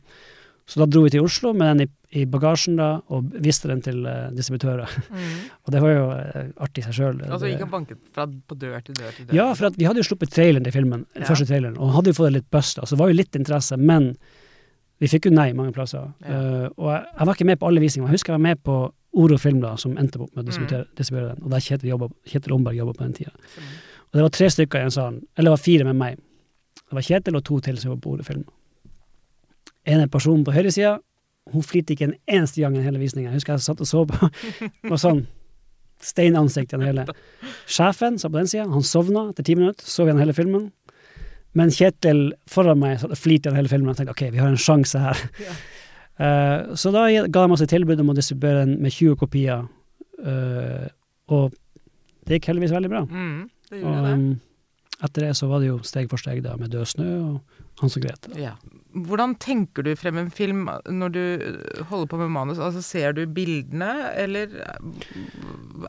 [0.66, 3.80] så da dro vi til Oslo med den i, i bagasjen da, og viste den
[3.82, 4.88] til uh, distributører.
[5.10, 5.32] Mm.
[5.66, 7.18] Og det var jo uh, artig i seg sjøl.
[7.26, 9.34] Altså gikk han banket fra på dør til dør til dør?
[9.36, 11.26] Ja, for vi hadde jo sluppet traileren til filmen, Ja.
[11.28, 12.78] første traileren, og hadde jo fått litt bust.
[12.82, 14.12] så det var jo litt interesse, men
[15.02, 16.10] vi fikk jo nei mange plasser.
[16.22, 16.38] Ja.
[16.38, 18.08] Uh, og jeg, jeg var ikke med på alle visninger.
[18.08, 18.80] Jeg husker jeg var med på
[19.22, 20.50] Oro Film, da, som endte opp med å Mm.
[20.54, 23.34] distribuere, distribuere den, og der Kjetil, jobbet, Kjetil Omberg jobba på den tida.
[23.58, 23.72] Mm.
[24.12, 26.18] Og det var tre stykker i en salen, eller det var fire med meg.
[26.82, 28.44] Det var Kjetil og to til som var på Oro Film.
[29.88, 30.98] En person på høyresida,
[31.52, 33.30] hun flirte ikke en eneste gang i hele visninga.
[33.32, 34.28] Jeg husker jeg satt og så på,
[34.92, 35.24] var sånn
[36.02, 37.06] steinansikt gjennom hele.
[37.70, 40.68] Sjefen satt på den sida, han sovna etter ti minutter, sov gjennom hele filmen.
[41.58, 44.52] Men Kjetil foran meg satt og flirte gjennom hele filmen, jeg tenkte ok, vi har
[44.52, 45.24] en sjanse her.
[45.42, 45.56] Ja.
[46.22, 49.64] Eh, så da ga de oss et tilbud om å distribuere den med 20 kopier,
[50.20, 50.84] eh,
[51.32, 51.54] og
[52.28, 53.00] det gikk heldigvis veldig bra.
[53.08, 54.12] Mm, det Og, det.
[54.14, 54.40] um,
[55.02, 57.96] etter det så var det jo steg for steg da, med Død snø og Hans
[57.98, 58.30] og Grete.
[58.38, 58.52] Ja.
[59.08, 61.22] Hvordan tenker du frem en film når du
[61.88, 62.60] holder på med manus?
[62.62, 63.88] Altså Ser du bildene,
[64.20, 64.52] eller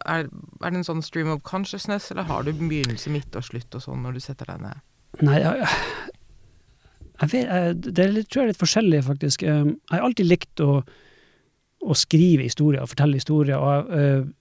[0.08, 3.76] er, er det en sånn stream of consciousness, eller har du begynnelse, midt og slutt
[3.78, 4.82] og sånn når du setter deg ned?
[5.22, 5.68] Nei, jeg,
[7.20, 9.44] jeg vet, jeg, det er litt, tror jeg er litt forskjellig, faktisk.
[9.46, 10.80] Um, Jeg har alltid likt å,
[11.84, 13.60] å skrive historier og fortelle historier.
[13.60, 14.32] og jeg, uh,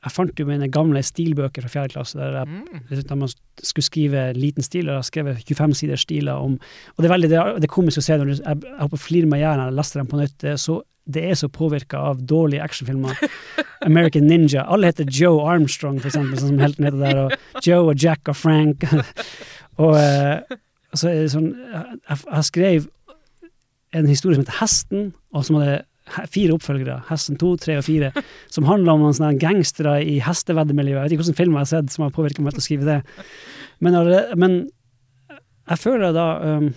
[0.00, 3.18] jeg fant jo mine gamle stilbøker fra fjerde klasse, der jeg Mm.
[3.18, 3.28] man
[3.62, 6.52] skulle skrive liten stil, og jeg skrev 25 sider stiler om
[6.96, 9.26] Og det er veldig det det komisk å se når du, jeg, jeg holdt på
[9.26, 10.38] meg i hjel når jeg leste dem på nytt.
[10.40, 13.14] Det er så, det er så påvirka av dårlige actionfilmer.
[13.88, 14.64] American Ninja.
[14.68, 17.20] Alle heter Joe Armstrong, for eksempel, sånn som helten heter der.
[17.26, 18.84] Og Joe og Jack og Frank.
[19.82, 20.40] og eh,
[20.94, 22.88] så er det sånn Jeg, jeg skrev
[23.92, 25.82] en historie som heter Hesten, og som hadde
[26.32, 28.10] fire oppfølgere, Hesten 2, 3 og 4,
[28.54, 30.98] som handler om noen sånne gangstere i hesteveddemiljøet.
[30.98, 32.88] Jeg vet ikke hvilken film jeg har sett som har påvirket meg til å skrive
[32.88, 33.00] det.
[33.80, 33.98] Men,
[34.40, 34.60] men
[35.70, 36.70] jeg føler da um,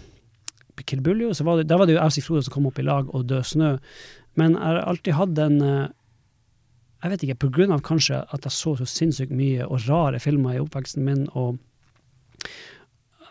[0.83, 2.85] Kill Buljo, så var det, da var det jo Aussie Frode som kom opp i
[2.85, 3.75] lag, og Død snø.
[4.39, 5.91] Men jeg har alltid hatt en eh,
[7.03, 10.21] Jeg vet ikke, på grunn av kanskje at jeg så så sinnssykt mye og rare
[10.23, 11.59] filmer i oppveksten min, og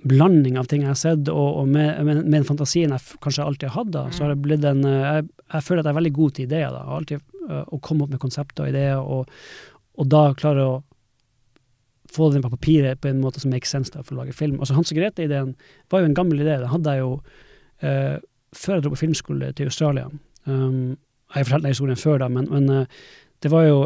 [0.08, 3.44] blanding av ting jeg har sett, og, og med, med, med den fantasien jeg kanskje
[3.46, 5.94] alltid har hatt, da, så har det blitt en eh, jeg, jeg føler at jeg
[5.94, 6.72] er veldig god til ideer.
[6.74, 6.80] da.
[6.96, 9.30] Alltid uh, Å komme opp med konsepter og ideer, og,
[10.00, 10.74] og da klare å
[12.12, 14.58] få den på papiret på en måte som makes sense da, for å lage film.
[14.60, 15.54] Altså Hans og Grete-ideen
[15.92, 16.58] var jo en gammel idé.
[16.60, 17.14] Den hadde jeg jo
[17.86, 18.16] uh,
[18.52, 20.10] før jeg dro på filmskole til Australia.
[20.44, 20.98] Um,
[21.32, 23.02] jeg har fortalt den historien før, da, men, men uh,
[23.44, 23.82] det var jo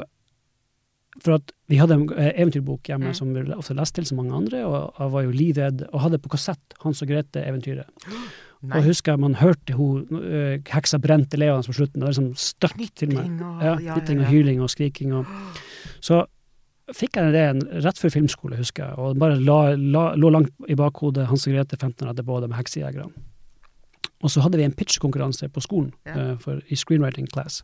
[1.25, 3.15] for at vi hadde en eh, eventyrbok hjemme Mm.
[3.15, 6.19] som vi ofte leste til, som mange andre, og jeg var jo livredd, og hadde
[6.19, 7.87] på kassett Hans og Grete-eventyret.
[8.67, 8.79] Nei.
[8.79, 12.33] Og husker jeg man hørte hun, uh, heksa brente levende på slutten, det var liksom
[12.35, 13.29] støkk til meg.
[13.63, 15.13] Ja, ja, knitring ja, og hyling og skriking.
[15.15, 15.27] Og.
[16.01, 16.23] Så
[16.97, 20.75] fikk jeg det rett før filmskole, husker jeg, og bare la, la, lå langt i
[20.79, 23.13] bakhodet Hans og Grete 15 år etterpå, de heksejegerne.
[24.25, 26.33] Og så hadde vi en pitchkonkurranse på skolen Ja.
[26.33, 27.63] uh, for, i screenwriting class.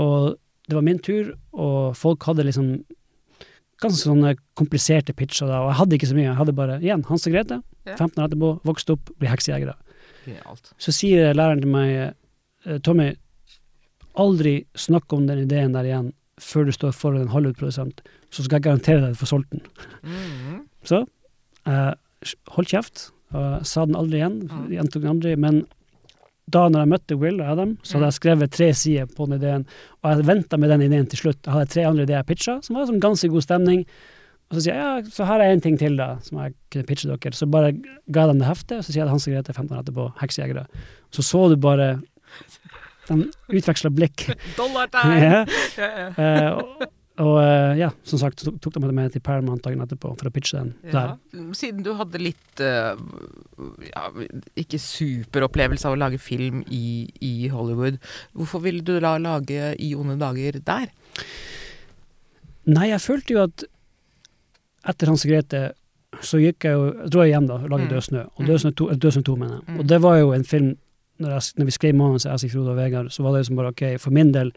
[0.00, 0.34] Og
[0.68, 2.68] det var min tur, og folk hadde liksom
[3.82, 6.28] ganske sånne kompliserte pitcher da, og jeg hadde ikke så mye.
[6.30, 7.96] Jeg hadde bare, igjen, Hans og Grete, Ja.
[7.98, 9.74] 15 år etterpå, vokste opp, blir heksejegere.
[10.80, 12.14] Så sier læreren til meg,
[12.64, 13.10] eh, Tommy,
[14.16, 18.00] aldri snakk om den ideen der igjen før du står foran en Hollywood-produsent,
[18.30, 19.60] så skal jeg garantere deg at du får solgt den.
[20.02, 20.62] Mhm.
[20.84, 21.06] Så
[21.66, 21.94] jeg
[22.56, 24.68] holdt kjeft, og sa den aldri igjen, Mm.
[24.70, 25.66] gjentok den aldri, men
[26.50, 29.38] da når jeg møtte Will og Adam, så hadde jeg skrevet tre sider på den
[29.38, 29.62] ideen,
[30.02, 31.40] og jeg venta med den ideen til slutt.
[31.46, 33.84] Jeg hadde tre andre ideer jeg pitcha, som var sånn ganske god stemning.
[34.50, 36.88] Og så sier jeg ja, så her er en ting til da, som jeg kunne
[36.90, 37.32] pitche dere.
[37.36, 39.72] Så bare ga jeg dem det heftet, og så sier jeg Hans og Grete 15
[39.72, 40.66] år etterpå, heksejegere.
[41.14, 41.94] Så så du bare
[43.08, 43.16] de
[43.52, 44.28] utveksla blikk.
[44.58, 45.24] Dollartegn!
[45.24, 45.40] ja.
[45.80, 46.92] Ja, ja.
[47.16, 49.80] Eh, og, eh, ja, som sagt, så tok, tok de meg med til Paramount dagen
[49.84, 51.16] etterpå for å pitche den Ja.
[51.32, 51.52] der.
[51.54, 52.96] Siden du hadde litt uh,
[53.86, 54.08] ja,
[54.58, 57.98] ikke superopplevelse av å lage film i, i Hollywood,
[58.34, 60.90] hvorfor ville du da lage I onde dager der?
[62.66, 63.64] Nei, jeg følte jo at
[64.88, 65.72] etter Hans Grete
[66.24, 67.90] så gikk jeg jo Jeg dro igjen da og lagde Mm.
[67.90, 68.20] Død snø.
[68.36, 68.46] Og Mm.
[68.46, 69.64] Død snø 2, eller Død snø 2 mener jeg.
[69.68, 69.78] Mm.
[69.80, 70.76] Og det var jo en film
[71.18, 73.56] Når, jeg, når vi skrev manuset, jeg, Frode og Vegard, så var det jo som
[73.56, 74.50] bare OK, for min del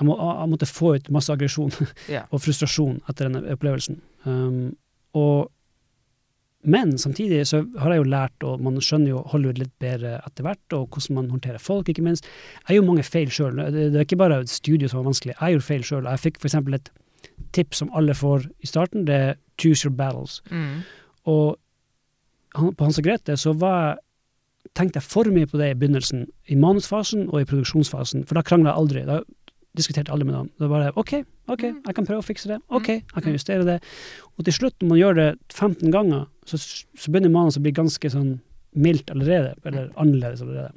[0.00, 1.70] Jeg, må, jeg måtte få ut masse aggresjon
[2.12, 2.26] yeah.
[2.30, 4.00] og frustrasjon etter den opplevelsen.
[4.26, 4.72] Um,
[5.14, 5.50] og
[6.64, 10.46] men samtidig så har jeg jo lært, og man skjønner jo Hollywood litt bedre etter
[10.46, 12.24] hvert, og hvordan man håndterer folk, ikke minst.
[12.64, 13.60] Jeg gjorde mange feil sjøl.
[13.60, 15.34] Det, det er ikke bare studio som var vanskelig.
[15.36, 16.08] Jeg gjorde feil sjøl.
[16.08, 16.56] Jeg fikk f.eks.
[16.78, 16.88] et
[17.52, 20.40] tips som alle får i starten, det er 'choose your battles'.
[20.50, 20.80] Mm.
[21.24, 21.56] Og
[22.54, 23.98] han, på Hans og Grete så var
[24.64, 28.34] jeg tenkte jeg for mye på det i begynnelsen, i manusfasen og i produksjonsfasen, for
[28.34, 29.04] da krangla jeg aldri.
[29.04, 29.20] Da
[29.76, 30.50] diskuterte aldri med dem.
[30.58, 31.12] Det var bare OK,
[31.48, 31.82] OK, Mm.
[31.86, 32.60] jeg kan prøve å fikse det.
[32.70, 33.34] OK, jeg kan Mm.
[33.38, 33.82] justere det.
[34.38, 37.72] Og til slutt, når man gjør det 15 ganger, så, så begynner man å bli
[37.72, 38.40] ganske sånn
[38.76, 40.72] mildt allerede, eller annerledes allerede.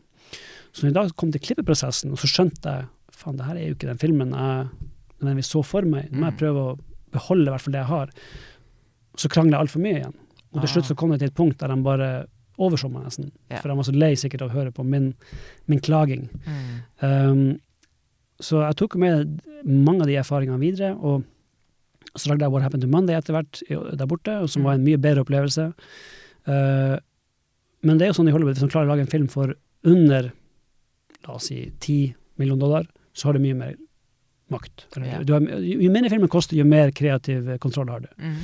[0.73, 3.67] Så når jeg da kom til klippeprosessen, og så skjønte jeg faen, det her er
[3.67, 4.69] jo ikke den filmen jeg
[5.21, 6.11] nødvendigvis så for meg.
[6.11, 6.39] Nå må jeg Mm.
[6.39, 6.79] prøve å
[7.11, 8.09] beholde i hvert fall det jeg har.
[9.17, 10.13] Så krangler jeg altfor mye igjen.
[10.53, 10.73] Og til Ah.
[10.73, 12.27] slutt så kom det til et punkt der de bare
[12.59, 13.31] overså meg nesten.
[13.61, 15.13] For de var så lei sikkert av å høre på min,
[15.67, 16.29] min klaging.
[16.45, 16.81] Mm.
[17.01, 17.59] Um,
[18.41, 21.23] så jeg tok med mange av de erfaringene videre, og
[22.17, 23.61] så lagde jeg What Happened to Monday etter hvert
[23.97, 24.65] der borte, som Mm.
[24.65, 25.73] var en mye bedre opplevelse.
[26.47, 26.97] Uh,
[27.83, 29.53] men det er jo sånn i Hollywood, hvis man klarer å lage en film for
[29.83, 30.31] under
[31.27, 33.75] la oss si 10 millioner dollar, så har du mye mer
[34.51, 34.85] makt.
[34.95, 35.23] Eller, Ja.
[35.23, 38.07] du har, jo jo mindre filmen koster, jo mer kreativ eh, kontroll har du.
[38.17, 38.37] Mm.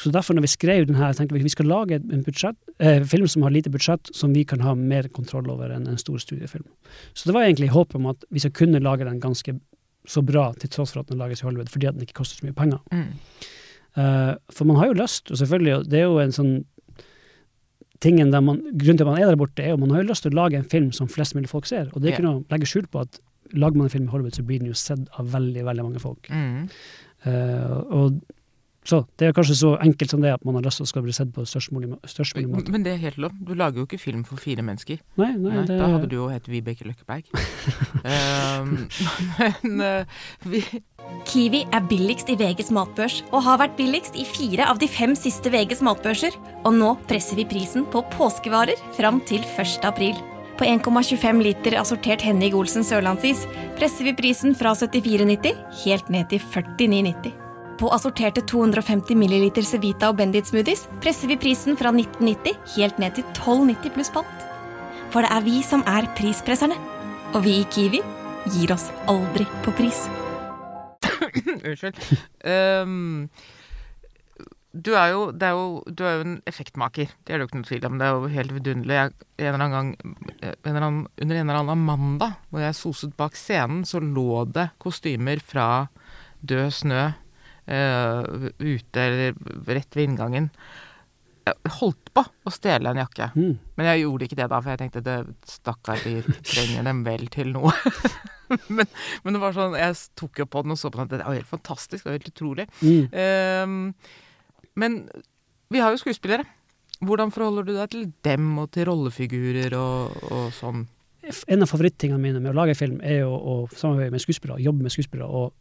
[0.00, 3.02] Så derfor når vi skrev den her, tenkte vi vi skal lage en budsjett, eh,
[3.04, 6.18] film som har lite budsjett, som vi kan ha mer kontroll over enn en stor
[6.22, 6.64] studiefilm.
[7.12, 9.58] Så det var egentlig håpet om at vi skal kunne lage den ganske
[10.08, 12.40] så bra, til tross for at den lages i Hollywood, fordi at den ikke koster
[12.40, 12.80] så mye penger.
[12.92, 13.12] Mm.
[14.00, 16.54] Eh, for man har jo lyst, og selvfølgelig, det er jo en sånn
[18.00, 20.08] tingen der man, Grunnen til at man er der borte, er jo man har jo
[20.08, 21.90] lyst til å lage en film som flest mulig folk ser.
[21.92, 22.32] Og det er ikke yeah.
[22.32, 23.20] noe å legge skjul på at
[23.52, 26.00] lager man en film i Hollywood, så blir den jo sett av veldig, veldig mange
[26.00, 26.30] folk.
[26.32, 26.68] Mm.
[27.26, 28.22] Uh, og
[28.86, 31.04] så det er kanskje så enkelt som det at man har lyst til å skal
[31.04, 32.72] bli sett på størst mulig, størst mulig måte.
[32.72, 33.34] Men det er helt lov.
[33.44, 35.02] Du lager jo ikke film for fire mennesker.
[35.20, 37.28] Nei, nei, Nei, det, Da hadde du jo hett Vibeke Løkkeberg.
[38.00, 38.88] um,
[39.66, 40.64] men uh, vi
[41.28, 45.12] Kiwi er billigst i VGs matbørs og har vært billigst i fire av de fem
[45.18, 46.36] siste VGs matbørser.
[46.64, 49.84] Og nå presser vi prisen på påskevarer fram til 1.
[49.88, 50.16] april.
[50.60, 53.46] På 1,25 liter assortert Henning Olsen sørlandsis
[53.78, 57.49] presser vi prisen fra 74,90 helt ned til 49,90.
[57.80, 63.14] På assorterte 250 ml Cevita og Bendit smoothies presser vi prisen fra 1990 helt ned
[63.16, 64.42] til 12,90 pluss pant.
[65.14, 66.76] For det er vi som er prispresserne.
[67.32, 68.02] Og vi i Kiwi
[68.52, 70.02] gir oss aldri på pris.
[71.70, 72.02] Unnskyld.
[72.44, 73.30] Um,
[74.76, 77.16] du er jo, er jo, du er jo en effektmaker.
[77.24, 77.96] Det er det ikke noe tvil om.
[77.96, 78.98] Det er jo helt vidunderlig.
[78.98, 82.76] Jeg, en eller annen gang, en eller annen, under en eller annen mandag, hvor jeg
[82.76, 85.70] soset bak scenen, så lå det kostymer fra
[86.40, 87.18] Død snø eh,
[87.70, 89.34] ute, eller
[89.70, 90.50] rett ved inngangen.
[91.46, 93.30] Jeg holdt på å stjele en jakke.
[93.34, 93.54] Mm.
[93.78, 95.16] Men jeg gjorde ikke det da, for jeg tenkte det
[95.48, 97.72] stakkar, de trenger dem vel til noe.
[98.76, 98.86] men,
[99.24, 101.22] men det var sånn, jeg tok jo på den og så på den, at det
[101.24, 102.66] er helt fantastisk, det er helt utrolig.
[102.82, 103.02] Mm.
[103.24, 103.76] Ehm,
[104.78, 105.00] men
[105.72, 106.46] vi har jo skuespillere.
[107.00, 110.84] Hvordan forholder du deg til dem og til rollefigurer og, og sånn?
[111.52, 114.84] En av favorittingene mine med å lage film er jo å samarbeide med skuespillere, jobbe
[114.84, 115.28] med skuespillere.
[115.28, 115.56] og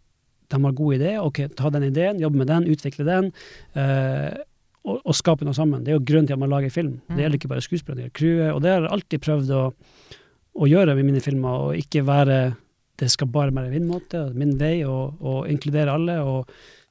[0.50, 3.32] de har gode ideer, ok, ta den ideen, jobbe med den, utvikle den,
[3.78, 4.32] eh,
[4.88, 5.84] og, og skape noe sammen.
[5.86, 6.98] Det er jo grunnen til at man lager film.
[7.06, 7.14] Mm.
[7.14, 9.62] Det gjelder ikke bare skuespillerne, det gjelder crewet, og det har jeg alltid prøvd å,
[10.60, 12.40] å gjøre med mine filmer, og ikke være
[13.00, 16.18] det skal bare være min måte, min vei, og, og inkludere alle.
[16.20, 16.50] og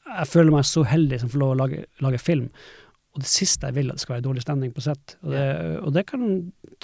[0.08, 2.46] Jeg føler meg så heldig som får lov å lage, lage film.
[3.16, 5.16] Og det siste jeg vil, at det skal være dårlig stemning på sett.
[5.24, 5.44] Og det,
[5.82, 6.24] og det kan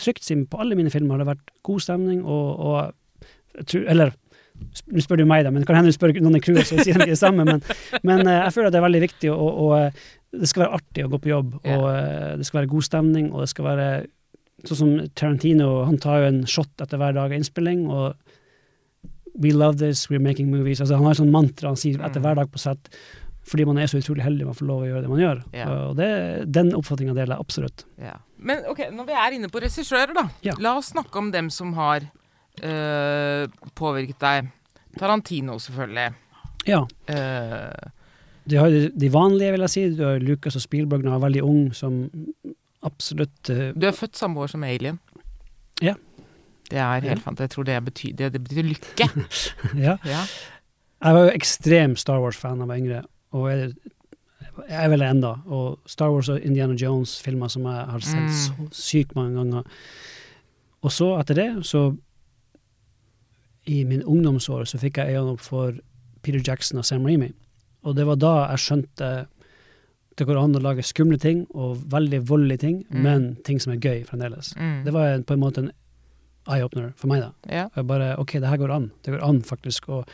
[0.00, 3.82] trygt si på alle mine filmer har det vært god stemning, og, og jeg tror,
[3.92, 4.14] Eller
[4.90, 6.78] nå spør du meg, da, men det kan hende du spør noen i crewet, så
[6.84, 7.44] sier det samme.
[7.48, 7.62] Men,
[8.02, 10.78] men eh, jeg føler at det er veldig viktig, og, og eh, det skal være
[10.80, 11.56] artig å gå på jobb.
[11.62, 13.88] Og eh, det skal være god stemning, og det skal være
[14.64, 18.14] Sånn som Tarantino, han tar jo en shot etter hver dag av innspilling, og
[19.34, 20.80] We love this, we're making movies.
[20.80, 22.24] Altså, han har et sånt mantra han sier etter Mm.
[22.24, 22.88] hver dag på sett,
[23.44, 25.40] fordi man er så utrolig heldig man får lov å gjøre det man gjør.
[25.52, 25.66] Ja.
[25.90, 26.08] Og det,
[26.54, 27.84] den oppfatninga deler jeg absolutt.
[28.00, 28.14] Ja.
[28.38, 30.28] Men ok, når vi er inne på regissører, da.
[30.46, 30.54] Ja.
[30.62, 32.06] La oss snakke om dem som har
[32.62, 34.48] øh, påvirket deg.
[34.98, 36.12] Tarantino, selvfølgelig.
[36.66, 36.80] Ja.
[37.10, 37.90] Uh,
[38.50, 38.68] De har
[39.00, 39.96] de vanlige, vil jeg si.
[39.96, 42.10] Du har Lucas og Spielberg når han er veldig ung, som
[42.84, 44.98] absolutt uh, du er født samme år som Alien.
[45.82, 45.94] Ja.
[46.70, 47.08] Det er Ja.
[47.08, 47.40] helt fant.
[47.40, 49.08] Jeg tror det betyr, det, det betyr lykke.
[49.86, 49.96] Ja.
[50.04, 50.22] ja.
[51.04, 53.74] Jeg var jo ekstrem Star Wars-fan da jeg var yngre, og jeg,
[54.68, 55.34] jeg er vel det enda.
[55.46, 58.30] Og Star Wars og Indiana Jones-filmer som jeg har sett Mm.
[58.30, 59.62] så sykt mange ganger.
[60.82, 61.96] Og så, etter det, så
[63.66, 65.72] I min ungdomsår så fikk jeg øynene opp for
[66.22, 67.30] Peter Jackson og Sam Remy.
[67.84, 69.12] Og det var da jeg skjønte
[70.14, 73.02] det går an å lage skumle ting og veldig voldelige ting, Mm.
[73.02, 74.52] men ting som er gøy fremdeles.
[74.56, 74.84] Mm.
[74.84, 75.72] Det var en, på en måte en
[76.46, 77.30] eye-opener for meg, da.
[77.50, 77.64] ja.
[77.64, 78.90] Og jeg bare OK, det her går an.
[79.02, 79.88] Det går an, faktisk.
[79.88, 80.04] Og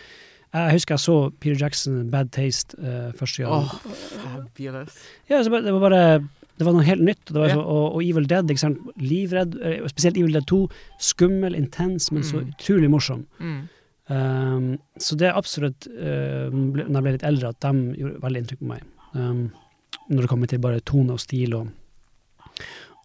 [0.54, 3.52] jeg husker jeg så Peter Jackson, Bad Taste, uh, første gang.
[3.52, 3.92] Oh,
[4.24, 4.96] fabulous.
[5.28, 6.28] Ja, så bare, det var bare
[6.60, 7.22] det var noe helt nytt.
[7.30, 7.54] og Det var Ja.
[7.56, 8.78] så, og, og Evil Dead, ikke sant.
[9.00, 9.54] Livredd.
[9.64, 10.58] eh, Spesielt Evil Dead 2.
[11.00, 12.50] Skummel, intens, men så Mm.
[12.54, 13.26] utrolig morsom.
[13.40, 13.60] Mm.
[14.10, 18.40] Um, så det er absolutt, uh, når jeg ble litt eldre, at de gjorde veldig
[18.42, 18.82] inntrykk på meg.
[19.14, 19.52] Um,
[20.10, 21.54] når det kommer til bare tone og stil.
[21.54, 21.68] Og,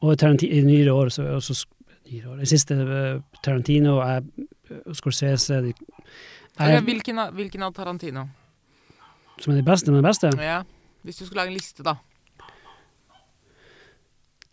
[0.02, 1.66] og Tarantino, i nyere år, så også
[2.12, 4.24] nyere år, i siste eh, Tarantino, jeg,
[4.72, 5.74] eh, Scorsese de,
[6.60, 8.28] jeg, hvilken, av, hvilken av Tarantino?
[9.40, 10.30] Som er de beste, men de beste.
[10.42, 10.64] Ja.
[11.06, 11.96] Hvis du skulle lage en liste, da.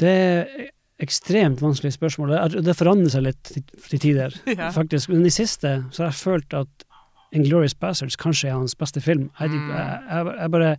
[0.00, 0.70] Det er
[1.02, 2.36] ekstremt vanskelig spørsmål.
[2.64, 4.70] Det, forandrer seg litt til, tider, Ja.
[4.70, 5.08] faktisk.
[5.12, 6.84] Men i siste så har jeg følt at
[7.32, 9.30] Inglorious Bastards kanskje er hans beste film.
[9.40, 9.68] Jeg, Mm.
[9.70, 10.76] jeg, jeg, jeg bare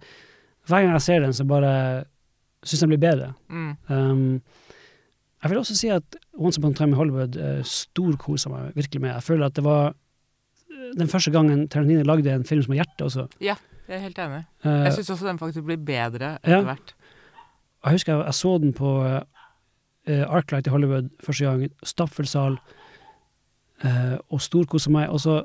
[0.68, 2.04] Hver gang jeg ser den, så bare
[2.64, 3.34] syns den blir bedre.
[3.50, 3.72] Mm.
[3.90, 4.42] Um,
[5.44, 9.02] jeg vil også si at Once Upon a Time in Hollywood uh, storkosa meg virkelig
[9.02, 9.12] med.
[9.18, 12.80] Jeg føler at det var eh, den første gangen Tarantino lagde en film som har
[12.86, 13.26] hjerte også.
[13.44, 13.58] Jeg
[13.90, 14.46] er helt enig.
[14.64, 16.62] Uh, Jeg syns også den faktisk blir bedre Ja.
[16.64, 16.94] hvert.
[17.84, 19.22] Jeg husker jeg, jeg så den på uh,
[20.30, 21.70] Arclight i Hollywood første gang.
[21.84, 22.58] Staffelsal.
[23.84, 25.10] Uh, og storkosa meg.
[25.12, 25.42] Og så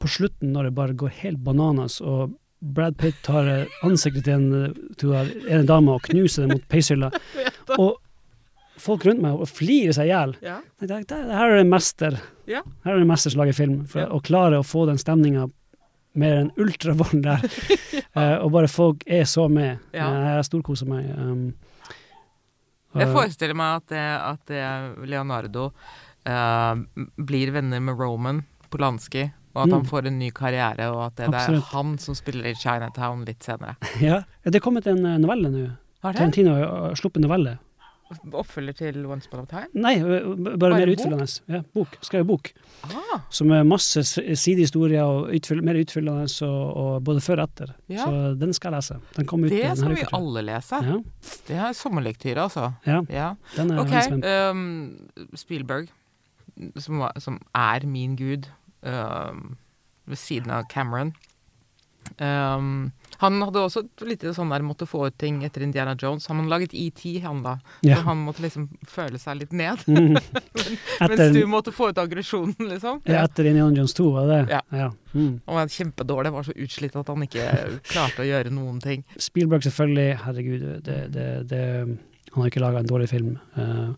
[0.00, 2.32] på slutten, når det bare går helt bananas, og
[2.62, 5.10] Brad Pitt tar eh, ansiktet til en, til
[5.50, 7.08] en dame og knuser det mot peishylla,
[7.82, 7.96] og
[8.80, 10.36] folk rundt meg og flirer seg i hjel.
[10.46, 10.60] Ja.
[10.80, 12.16] Det, det her er en mester.
[12.48, 12.62] Ja.
[12.86, 13.80] Her er en mester som lager film.
[13.90, 14.08] For Ja.
[14.14, 15.48] å klare å få den stemninga
[16.14, 17.44] med den ultravolden der,
[18.18, 19.78] eh, og bare folk er så med.
[19.96, 20.10] Ja.
[20.12, 21.08] Uh, jeg storkoser meg.
[21.16, 21.52] Um,
[22.92, 25.70] Jeg forestiller meg at, det, at det Leonardo
[26.28, 26.74] eh,
[27.16, 29.88] blir venner med Roman Polanski, og at han Mm.
[29.88, 33.42] får en ny karriere, og at det, det er han som spiller i Chinatown litt
[33.44, 33.76] senere.
[34.00, 34.22] ja.
[34.44, 35.64] Det er kommet en eh, novelle nå.
[36.02, 36.18] Har det?
[36.20, 37.56] Tarantino har sluppet novelle.
[38.32, 39.68] Oppfølger til Once Upon a Time?
[39.74, 41.26] Nei, bare, Bare mer utfyllende.
[41.48, 41.96] Ja, bok.
[42.04, 42.50] Skrevet bok.
[42.88, 47.74] Ah, Som er masse sidehistorier og utfyll, mer utfyllende, og, og både før og etter.
[47.92, 48.04] Ja.
[48.06, 48.98] Så den skal jeg lese.
[49.16, 50.80] Den kom ut det skal vi uka, alle lese.
[50.86, 50.98] Ja,
[51.48, 52.72] Det er sommerlektyre, altså.
[52.86, 53.34] ja, Ja.
[53.56, 54.08] den er okay.
[54.22, 55.88] ehm, Spielberg,
[56.78, 58.48] som, som er min gud,
[58.82, 59.56] um,
[60.06, 61.14] ved siden av Cameron.
[62.18, 62.90] Ehm,
[63.22, 66.26] han hadde også litt sånn der måtte få ut ting etter Indiana Jones.
[66.26, 67.52] Han hadde laget ET, han da.
[67.86, 68.00] Ja.
[68.00, 69.86] Så han måtte liksom føle seg litt ned.
[69.92, 70.16] Mm.
[71.02, 73.02] Mens Etter, du måtte få ut aggresjonen, liksom.
[73.06, 74.38] ja, etter Indiana Jones 2, var det?
[74.72, 74.88] Ja.
[75.12, 75.40] Mm.
[75.46, 77.44] Han var kjempedårlig, var så utslitt at han ikke
[77.90, 79.04] klarte å gjøre noen ting.
[79.20, 80.06] Spielberg, selvfølgelig.
[80.24, 81.62] Herregud, det, det, det,
[82.32, 83.36] han har ikke laga en dårlig film.
[83.58, 83.92] Uh,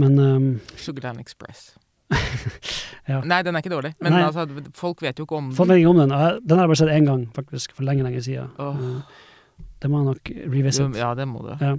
[0.00, 1.74] men um, Sugarland Express.
[3.06, 3.20] Ja.
[3.22, 3.92] Nei, den er ikke dårlig.
[4.02, 6.14] Men altså, folk vet jo ikke om folk vet ikke om den.
[6.42, 8.50] Den har jeg bare sett én gang, faktisk, for lenge, lenge siden.
[8.58, 10.98] Eh, det må jeg nok revisit.
[10.98, 11.52] Ja, det må du.
[11.62, 11.76] Ja.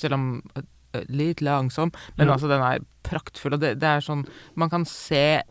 [0.00, 0.26] Selv om
[0.58, 1.94] øh, litt langsom.
[2.18, 3.54] Men altså, den er praktfull.
[3.54, 4.24] Og det, det er sånn
[4.58, 5.42] Man kan se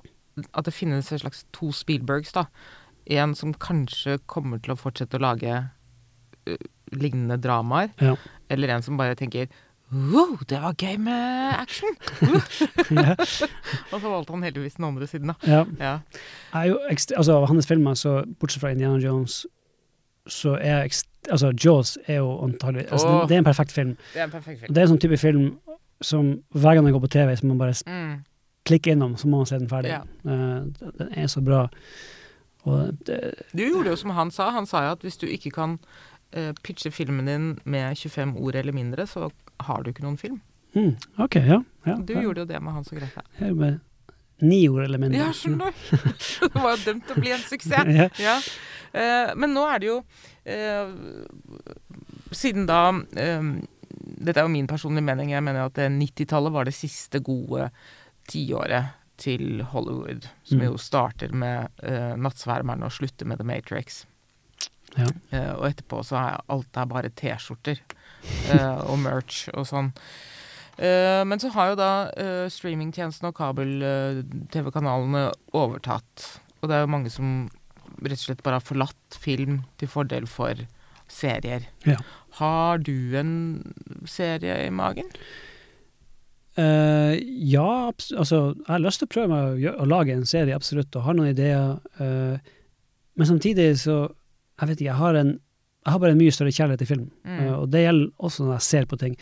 [0.43, 2.47] at det finnes en slags to Spielbergs, da.
[3.13, 7.93] En som kanskje kommer til å fortsette å lage uh, lignende dramaer.
[8.01, 8.15] Ja.
[8.51, 9.47] Eller en som bare tenker
[9.93, 11.95] Wow, det var gøy med action!
[13.93, 15.35] Og så valgte han heldigvis den andre siden, da.
[15.47, 15.63] ja.
[15.79, 15.93] Ja.
[16.53, 19.45] Er altså, av hans filmer, så, bortsett fra Indiana Jones,
[20.27, 20.87] så er
[21.31, 23.93] Altså, Jaws er jo antagelig altså, oh, det, det er en perfekt film.
[24.13, 24.73] Det er en perfekt film.
[24.73, 25.45] Det er en sånn type film
[26.03, 28.17] som hver gang den går på TV, så må man bare Mm.
[28.67, 29.93] klikke innom, så må man se den ferdig.
[29.93, 30.01] Ja.
[30.27, 31.69] Uh, den er så bra.
[32.63, 34.49] Og det, Du gjorde jo som han sa.
[34.51, 35.77] Han sa jo at hvis du ikke kan
[36.37, 39.29] uh, pitche filmen din med 25 ord eller mindre, så
[39.59, 40.41] har du ikke noen film.
[40.75, 41.63] mm, OK, ja.
[41.85, 42.21] ja Du ja.
[42.21, 43.21] gjorde jo det med Hans og Grete.
[43.39, 43.79] Jeg med
[44.43, 45.19] Ni ord eller mindre.
[45.21, 45.97] Ja, skjønner du.
[46.41, 47.91] det var jo dømt til å bli en suksess.
[47.95, 48.07] Ja.
[48.19, 48.33] Ja.
[48.93, 50.89] Uh, men nå er det jo uh,
[52.35, 53.53] Siden da um,
[54.03, 55.31] Dette er jo min personlige mening.
[55.31, 57.69] Jeg mener at 90-tallet var det siste gode
[58.29, 60.27] tiåret til Hollywood.
[60.43, 60.65] Som Mm.
[60.71, 64.03] jo starter med uh, 'Nattsvermeren' og slutter med 'The Matrix'.
[64.97, 65.07] Ja.
[65.57, 67.79] Og etterpå så er alt er bare T-skjorter
[68.89, 69.91] og merch og sånn.
[70.77, 76.29] Eh, men så har jo da uh, streamingtjenestene og kabel-TV-kanalene overtatt.
[76.61, 77.35] Og det er jo mange som
[78.03, 80.57] rett og slett bare har forlatt film til fordel for
[81.11, 81.67] serier.
[81.85, 81.99] Ja.
[82.39, 83.33] Har du en
[84.09, 85.11] serie i magen?
[86.57, 90.57] Uh, ja, altså, jeg har lyst til å prøve meg å, å lage en serie,
[90.57, 91.77] absolutt, og har noen ideer.
[91.99, 92.37] Uh,
[93.13, 94.07] men samtidig så
[94.61, 95.31] Jeg vet ikke, jeg har, en,
[95.83, 97.05] jeg har bare en mye større kjærlighet til film.
[97.27, 97.37] Mm.
[97.43, 99.15] uh, og det gjelder også når jeg ser på ting.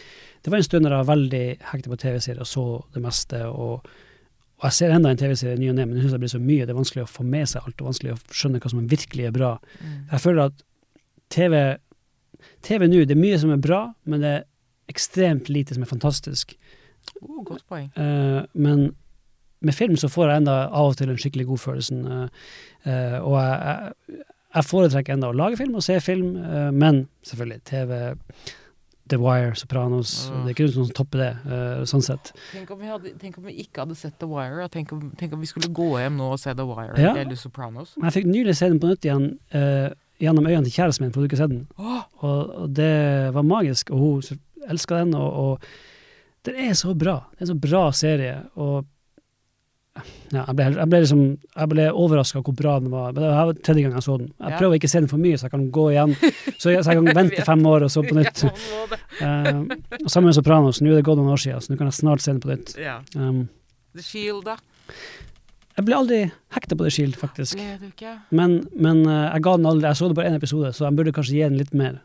[0.45, 3.43] Det var en stund da jeg var veldig hekta på TV-serier og så det meste.
[3.49, 3.93] Og,
[4.61, 6.41] og jeg ser enda en TV-serie ny og ne, men jeg syns det blir så
[6.41, 6.67] mye.
[6.67, 9.29] Det er vanskelig å få med seg alt, og vanskelig å skjønne hva som virkelig
[9.29, 9.55] er bra.
[9.81, 9.95] Mm.
[10.11, 10.67] Jeg føler at
[11.31, 11.55] TV
[12.65, 14.47] TV nå, det er mye som er bra, men det er
[14.91, 16.55] ekstremt lite som er fantastisk.
[17.21, 17.89] Oh, godt poeng.
[17.97, 18.91] Uh, men
[19.61, 21.95] med film så får jeg enda av og til en skikkelig god følelse.
[21.95, 27.05] uh, og jeg, jeg, jeg foretrekker enda å lage film og se film, eh, men
[27.27, 28.15] selvfølgelig TV,
[29.11, 30.43] The Wire, Sopranos Mm.
[30.45, 32.31] Det er ikke noe som topper det, eh, sånn sett.
[32.53, 34.63] Tenk om, vi hadde, tenk om vi ikke hadde sett The Wire.
[34.63, 37.15] og Tenk om, tenk om vi skulle gå hjem nå og se The Wire Ja.
[37.15, 37.95] eller Sopranos.
[37.97, 39.89] Men jeg fikk nylig se den på nytt igjen Uh,
[40.21, 41.67] gjennom øynene til kjæresten min, for du ikke har sett den.
[42.21, 45.15] Og, og det var magisk, og hun elska den.
[45.15, 45.59] Og, og
[46.45, 47.25] den er så bra.
[47.33, 48.35] Det er en så bra serie.
[48.55, 48.85] Og
[50.31, 51.21] ja, jeg ble, jeg ble liksom
[51.57, 53.11] Jeg ble overraska hvor bra den var.
[53.11, 54.29] Men det var tredje gang jeg så den.
[54.39, 54.57] Jeg Ja.
[54.61, 56.13] prøver å se den for mye, så jeg kan gå igjen.
[56.57, 58.45] Så jeg, så jeg kan vente fem år og så på nytt.
[59.21, 59.57] Eh,
[60.01, 60.79] og Sammen med Sopranos.
[60.81, 62.49] Nå er det gått noen år siden, så nå kan jeg snart se den på
[62.49, 62.71] nytt.
[62.79, 63.01] ja.
[63.15, 63.49] Um,
[63.93, 64.55] The Shield, da?
[65.77, 66.19] jeg ble aldri
[66.55, 67.59] hekta på The Shield, faktisk.
[67.85, 68.15] Ikke?
[68.31, 70.95] Men, men uh, jeg ga den aldri Jeg så det bare én episode, så jeg
[70.97, 71.99] burde kanskje gi den litt mer.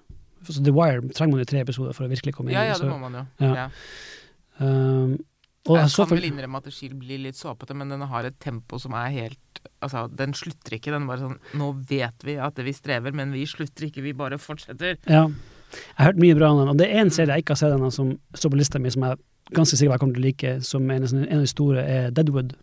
[0.44, 2.72] Så The Wire trenger man jo tre episoder for å virkelig komme inn Ja, i.
[2.75, 3.25] ja, det må man jo.
[3.46, 3.55] ja.
[3.62, 3.68] Ja.
[4.61, 5.16] Um,
[5.66, 8.79] og Jeg kan vel innrømme at Shield blir litt såpete, men den har et tempo
[8.83, 9.40] som er helt
[9.83, 10.92] Altså, den slutter ikke.
[10.94, 14.38] Den bare sånn Nå vet vi at vi strever, men vi slutter ikke, vi bare
[14.38, 14.98] fortsetter.
[15.11, 15.26] ja.
[15.76, 17.59] Jeg har hørt mye bra om den, og det er en serie jeg ikke har
[17.59, 19.24] sett ennå, som står på lista mi, som jeg er
[19.59, 22.14] ganske sikker på jeg kommer til å like, som en, en av de store, er
[22.14, 22.55] Deadwood.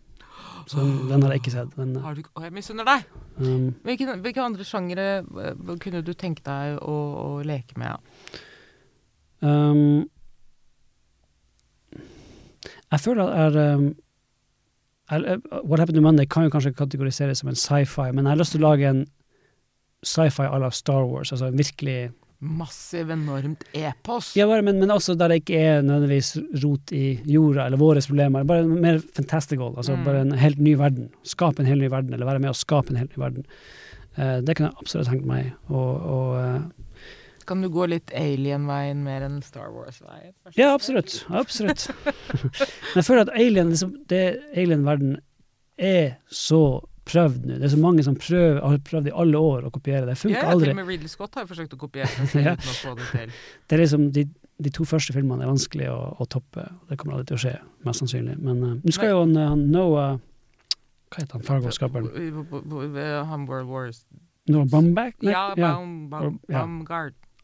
[0.66, 1.76] Så den, den har jeg ikke sett.
[1.76, 3.04] Den, Har du Å, jeg misunner deg!
[3.44, 7.92] um, Hvilke, hvilke andre sjangere eh, kunne du tenke deg å, å leke med?
[7.92, 8.40] Ja?
[9.44, 10.04] um,
[12.94, 13.86] jeg føler at er, um,
[15.10, 18.40] er, What Happened to Monday kan jo kanskje kategoriseres som en sci-fi, men jeg har
[18.40, 19.04] lyst til å lage en
[20.04, 22.12] sci-fi à la Star Wars, altså en virkelig
[22.44, 24.34] Massiv, enormt epos.
[24.36, 28.02] Ja, bare, men, men også der det ikke er nødvendigvis rot i jorda eller våre
[28.04, 28.44] problemer.
[28.44, 29.72] Bare mer fantastical.
[29.78, 30.04] Altså Mm.
[30.04, 31.06] bare en helt ny verden.
[31.24, 33.46] Skape en helt ny verden, eller være med å skape en helt ny verden.
[34.18, 35.54] Uh, det kunne jeg absolutt tenkt meg.
[35.70, 35.80] å,
[36.42, 36.60] eh,
[37.46, 40.32] Kan du gå litt alien-veien mer enn Star Wars-veien?
[40.56, 41.20] Ja, absolutt.
[41.30, 41.86] Absolutt.
[41.92, 44.22] men jeg føler at alien, liksom, det
[44.56, 45.18] alien-verden
[45.78, 46.62] er så
[47.04, 47.58] prøvd nå.
[47.60, 50.14] Det er så mange som prøver, har prøvd i alle år å kopiere det.
[50.22, 50.70] Det Ja, aldri.
[50.70, 52.54] til og med Ridley Scott har forsøkt å kopiere det Ja.
[52.56, 53.34] uten å få det til.
[53.68, 54.24] Det er liksom de,
[54.64, 56.64] de to første filmene er vanskelig å, å toppe.
[56.88, 58.38] Det kommer aldri til å skje, mest sannsynlig.
[58.40, 60.14] Men uh, nå skal jo han, han Noah
[61.12, 62.08] Hva heter han Fargo-skaperen?
[63.28, 64.06] Han World Wars
[64.48, 65.14] Noah Baumbach?
[65.24, 65.74] Ja, ja.
[65.74, 66.64] Baum, Baum, Ja.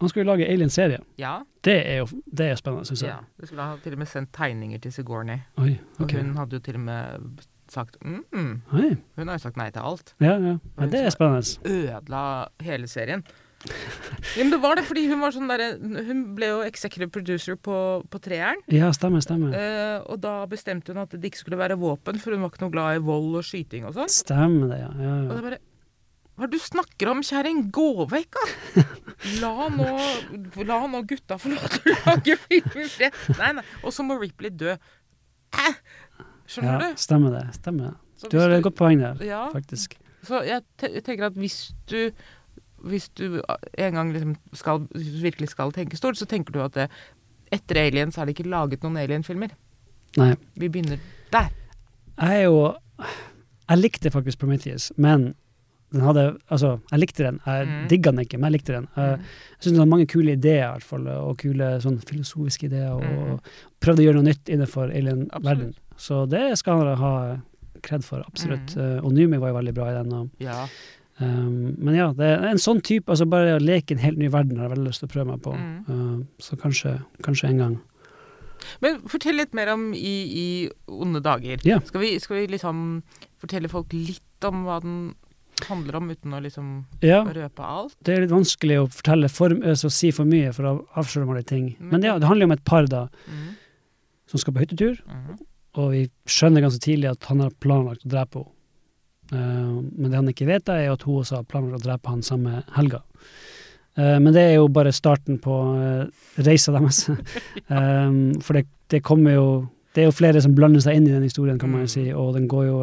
[0.01, 0.98] Han skulle lage Alien-serie.
[1.20, 3.11] Ja, Det er jo det er spennende, syns jeg.
[3.12, 3.18] ja.
[3.40, 5.42] Du skulle ha til og med sendt tegninger til Sigourney.
[5.61, 8.55] Oi, Og hun hadde jo til og med sagt mm, mm.
[8.72, 10.14] Hun har jo sagt nei til alt.
[10.20, 10.57] ja, ja.
[10.80, 11.44] ja, det er spennende.
[11.68, 12.24] Ødela
[12.64, 13.22] hele serien.
[13.68, 15.74] Ja, men det var det, fordi hun var sånn derre
[16.07, 17.74] Hun ble jo executive producer på,
[18.09, 18.62] på treeren.
[18.72, 19.53] Ja, stemmer, stemmer.
[19.53, 22.64] Eh, og da bestemte hun at det ikke skulle være våpen, for hun var ikke
[22.64, 24.09] noe glad i vold og skyting og sånn.
[24.09, 24.88] Stemmer det, ja.
[24.96, 25.61] ja, Og det er bare
[26.40, 27.59] Hva er det du snakker om, kjerring?
[27.76, 28.46] Gå vekk, da!
[29.41, 29.87] La nå,
[30.64, 33.12] la nå gutta få lov til å lage filmer i fred.
[33.39, 33.64] Nei, nei.
[33.85, 34.77] Og så må Ripley dø.
[35.53, 35.73] Æ!
[36.51, 36.97] Skjønner Ja, du?
[36.99, 37.43] stemmer det.
[37.59, 38.31] stemmer det.
[38.33, 39.49] Du har et godt poeng der, Ja.
[39.53, 39.95] faktisk.
[40.25, 42.11] Så jeg te tenker at hvis du
[42.83, 43.43] hvis du
[43.79, 46.87] en gang liksom skal, virkelig skal tenke stort, så tenker du at det,
[47.53, 49.51] etter Aliens er det ikke laget noen Alien-filmer.
[50.16, 50.35] Nei.
[50.57, 50.97] Vi begynner
[51.33, 51.51] der.
[52.21, 52.75] Jeg er jo
[53.68, 55.35] Jeg likte faktisk Prometheus, men
[55.93, 57.41] den hadde Altså, jeg likte den.
[57.47, 57.88] Jeg Mm.
[57.88, 58.88] digga den ikke, men jeg likte den.
[58.97, 59.24] Jeg, Mm.
[59.24, 62.93] jeg syns den hadde mange kule ideer, i hvert fall, og kule sånn filosofiske ideer,
[62.93, 63.41] og, og
[63.80, 65.74] prøvde å gjøre noe nytt innenfor alien-verden.
[65.97, 67.12] Så det skal han ha
[67.82, 68.74] kred for, absolutt.
[68.76, 68.80] Mm.
[68.99, 70.12] Eh, og Numi var jo veldig bra i den.
[70.12, 70.66] Og, Ja.
[71.20, 74.28] um, men ja, det er en sånn type altså Bare å leke en helt ny
[74.28, 75.55] verden har jeg veldig lyst til å prøve meg på.
[75.55, 75.84] Mm.
[75.88, 77.80] Uh, så kanskje, kanskje en gang.
[78.82, 81.59] Men fortell litt mer om I, i onde dager.
[81.64, 81.78] Ja.
[81.80, 83.03] Skal, vi, skal vi liksom
[83.41, 85.14] fortelle folk litt om hva den
[85.69, 87.97] handler om, uten å liksom Ja, røpe alt?
[88.05, 91.37] det er litt vanskelig å fortelle for, altså, si for mye, for da avslører man
[91.37, 91.77] litt ting.
[91.79, 93.57] Men- Men ja, det handler jo om et par da, Mm.
[94.27, 95.39] som skal på hyttetur, mm.
[95.75, 98.49] og vi skjønner ganske tidlig at han har planlagt å drepe henne.
[99.33, 102.21] Uh, men det han ikke vet, er at hun også har planlagt å drepe han
[102.21, 103.01] samme helga.
[103.97, 106.07] Uh, men det er jo bare starten på uh,
[106.43, 107.09] reisa deres.
[107.71, 111.11] um, for det, det kommer jo Det er jo flere som blander seg inn i
[111.11, 111.95] den historien, kan man jo Mm.
[111.95, 112.79] si, og den går jo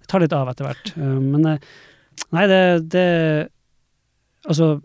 [0.00, 0.96] Det tar litt av etter hvert.
[0.96, 1.58] Men
[2.32, 3.08] nei, det, det
[4.42, 4.80] Altså,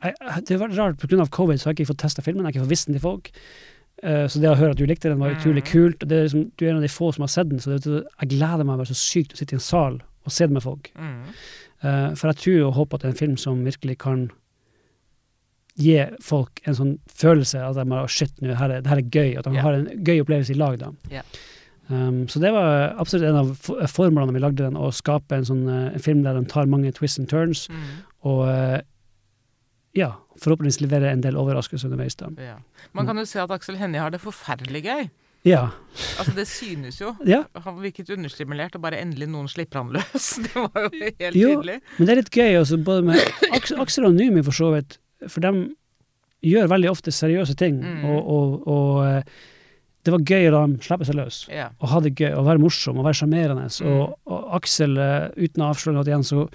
[0.00, 0.14] jeg,
[0.48, 2.64] det var rart, av covid så har jeg ikke fått testa filmen, jeg har ikke
[2.64, 3.28] fått vist den til folk.
[4.02, 5.68] Uh, så det å høre at du likte den, var utrolig Mm.
[5.68, 6.02] kult.
[6.02, 7.76] og Det er liksom, du er en av de få som har sett den, så
[7.76, 10.54] det, jeg gleder meg bare så sykt å sitte i en sal og se den
[10.54, 10.90] med folk.
[10.96, 11.20] Mm.
[11.84, 14.30] Uh, for jeg tror og håper at det er en film som virkelig kan
[15.80, 19.08] gi folk en sånn følelse at de har, shit, nå, her er, det her er
[19.08, 19.64] gøy, at de yeah.
[19.64, 20.78] har en gøy opplevelse i lag.
[20.80, 20.90] da.
[21.10, 21.22] Ja.
[21.90, 25.64] Um, så det var absolutt en av formlene vi lagde den, å skape en sånn
[25.68, 27.82] uh, en film der den tar mange twists and turns, Mm.
[28.30, 28.78] og uh,
[29.98, 32.14] ja, forhåpentligvis levere en del overraskelser underveis.
[32.16, 32.30] da.
[32.40, 32.54] Ja.
[32.96, 35.10] Man kan jo se at Aksel Hennie har det forferdelig gøy.
[35.44, 35.64] Ja.
[36.22, 37.10] Altså, det synes jo.
[37.26, 40.28] ja, Han virket understimulert, og bare endelig noen slipper han løs.
[40.46, 41.48] Det var jo helt Jo.
[41.58, 41.80] tydelig.
[41.98, 44.96] men det er litt gøy også, både med Aks Aksel og Numi for så vidt,
[45.28, 45.52] for de
[46.46, 48.04] gjør veldig ofte seriøse ting, Mm.
[48.06, 49.22] og, og, og eh,
[50.02, 51.42] det var gøy å la dem slippe seg løs.
[51.48, 51.70] yeah.
[51.78, 53.68] og ha det gøy, og være morsom og være sjarmerende.
[53.70, 53.90] Mm.
[53.92, 56.46] Og, og Aksel, eh, uten å avsløre noe igjen, så,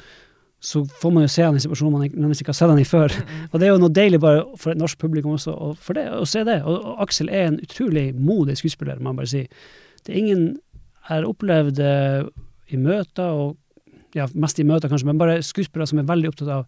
[0.59, 2.87] så får man jo se han i situasjoner man ikke- ikke har sett han i
[2.87, 3.13] før.
[3.15, 3.43] Mm.
[3.53, 6.07] Og det er jo noe deilig bare for et norsk publikum også, og for det,
[6.11, 6.57] å se det.
[6.65, 9.45] Og, og Aksel er en utrolig modig skuespiller, må man bare si.
[10.03, 10.43] Det er ingen
[11.07, 12.25] jeg har opplevd eh,
[12.75, 13.55] i møter, og
[14.17, 16.65] ja, mest i møter kanskje, men bare skuespillere som er veldig opptatt av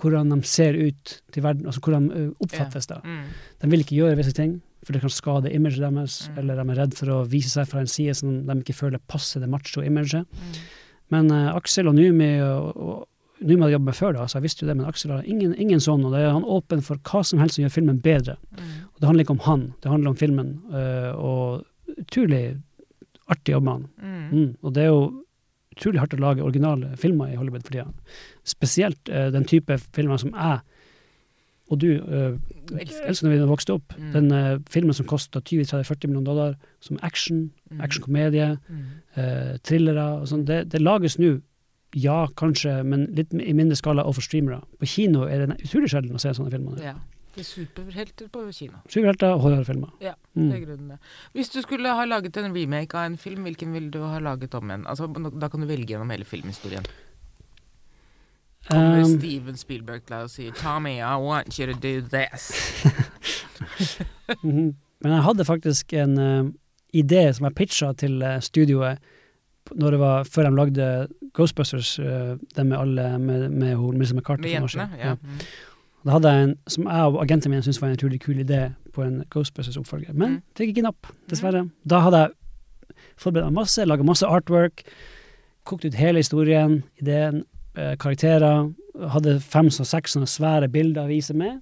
[0.00, 3.04] hvordan de ser ut til verden, altså hvordan de eh, oppfattes Yeah.
[3.04, 3.24] Mm.
[3.60, 6.38] De vil ikke gjøre visse ting, for det kan skade imaget deres, Mm.
[6.38, 8.98] eller de er redd for å vise seg fra en side som de ikke føler
[9.08, 10.24] passer det macho-imaget.
[10.24, 10.60] Mm.
[11.10, 13.06] Men uh, Aksel og Numi og, og
[13.40, 15.54] Numi hadde jobbet med før, da, så jeg visste jo det, men Aksel har ingen,
[15.56, 18.36] ingen sånn, og det er han åpen for hva som helst som gjør filmen bedre.
[18.52, 18.66] Mm.
[18.94, 22.44] Og det handler ikke om han, det handler om filmen, uh, og utrolig
[23.30, 23.88] artig jobb med han.
[24.00, 24.28] Mm.
[24.30, 24.50] Mm.
[24.62, 25.00] Og det er jo
[25.76, 27.86] utrolig hardt å lage originale filmer i Hollywood for tida.
[28.44, 30.60] Spesielt uh, den type filmer som jeg
[31.70, 32.38] og du uh,
[32.74, 33.26] Elsker.
[33.28, 33.94] når vi vokste opp.
[33.98, 34.12] Mm.
[34.12, 37.80] Den uh, filmen som kosta 20-30-40 millioner dollar, som action, Mm.
[37.86, 38.82] actionkomedie, Mm.
[39.16, 40.44] uh, thrillere og sånn.
[40.44, 41.40] Det, det lages nå,
[41.94, 44.60] ja, kanskje, men litt i mindre skala overfor streamere.
[44.80, 46.82] På kino er det utrolig sjelden å se sånne filmer.
[46.82, 46.94] Ja.
[47.30, 48.80] Det er superhelter på kino.
[48.90, 49.92] Superhelter og horrorfilmer.
[50.02, 50.48] Ja, Mm.
[50.50, 50.98] Det er grunnen det.
[51.34, 54.54] Hvis du skulle ha laget en remake av en film, hvilken ville du ha laget
[54.54, 54.84] om en?
[54.86, 55.06] Altså,
[55.38, 56.84] da kan du velge gjennom hele filmhistorien.
[58.70, 62.50] Kommer Um, Steven Spielberg til å si 'Tommy, I want you to do this'.
[64.44, 64.74] Mhm.
[65.02, 66.50] Men jeg hadde faktisk en uh,
[66.94, 68.98] idé som jeg pitcha til uh, studioet
[69.74, 74.14] når det var, før de lagde Ghostbusters, uh, den med alle med, med med Melissa
[74.14, 74.42] McCarthy.
[74.42, 74.88] Med jentene.
[74.98, 75.06] ja.
[75.08, 75.14] Ja.
[75.14, 75.40] Mm.
[76.04, 78.70] Da hadde jeg en som jeg og agenten min syntes var en utrolig kul idé
[78.92, 80.42] på en Ghostbusters-oppfølger, men Mm.
[80.56, 81.70] fikk ikke napp, dessverre.
[81.86, 82.30] Da hadde jeg
[83.16, 84.82] forberedt meg masse, laga masse artwork,
[85.64, 87.44] kokt ut hele historien, ideen,
[87.76, 88.70] eh, karakterer.
[89.14, 91.60] Hadde fem og seks sånne svære bilder å vise med.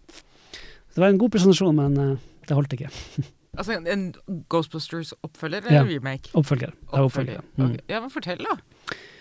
[0.94, 2.14] Det var en god presentasjon, men eh,
[2.48, 2.92] det holdt ikke.
[3.59, 5.80] Altså en, en Ghostbusters-oppfølger Ja.
[5.80, 6.30] eller remake?
[6.38, 6.70] Oppfølger.
[6.92, 7.40] Det oppfølger.
[7.56, 7.64] Mm.
[7.64, 7.80] Okay.
[7.90, 8.52] Ja, men fortell, da.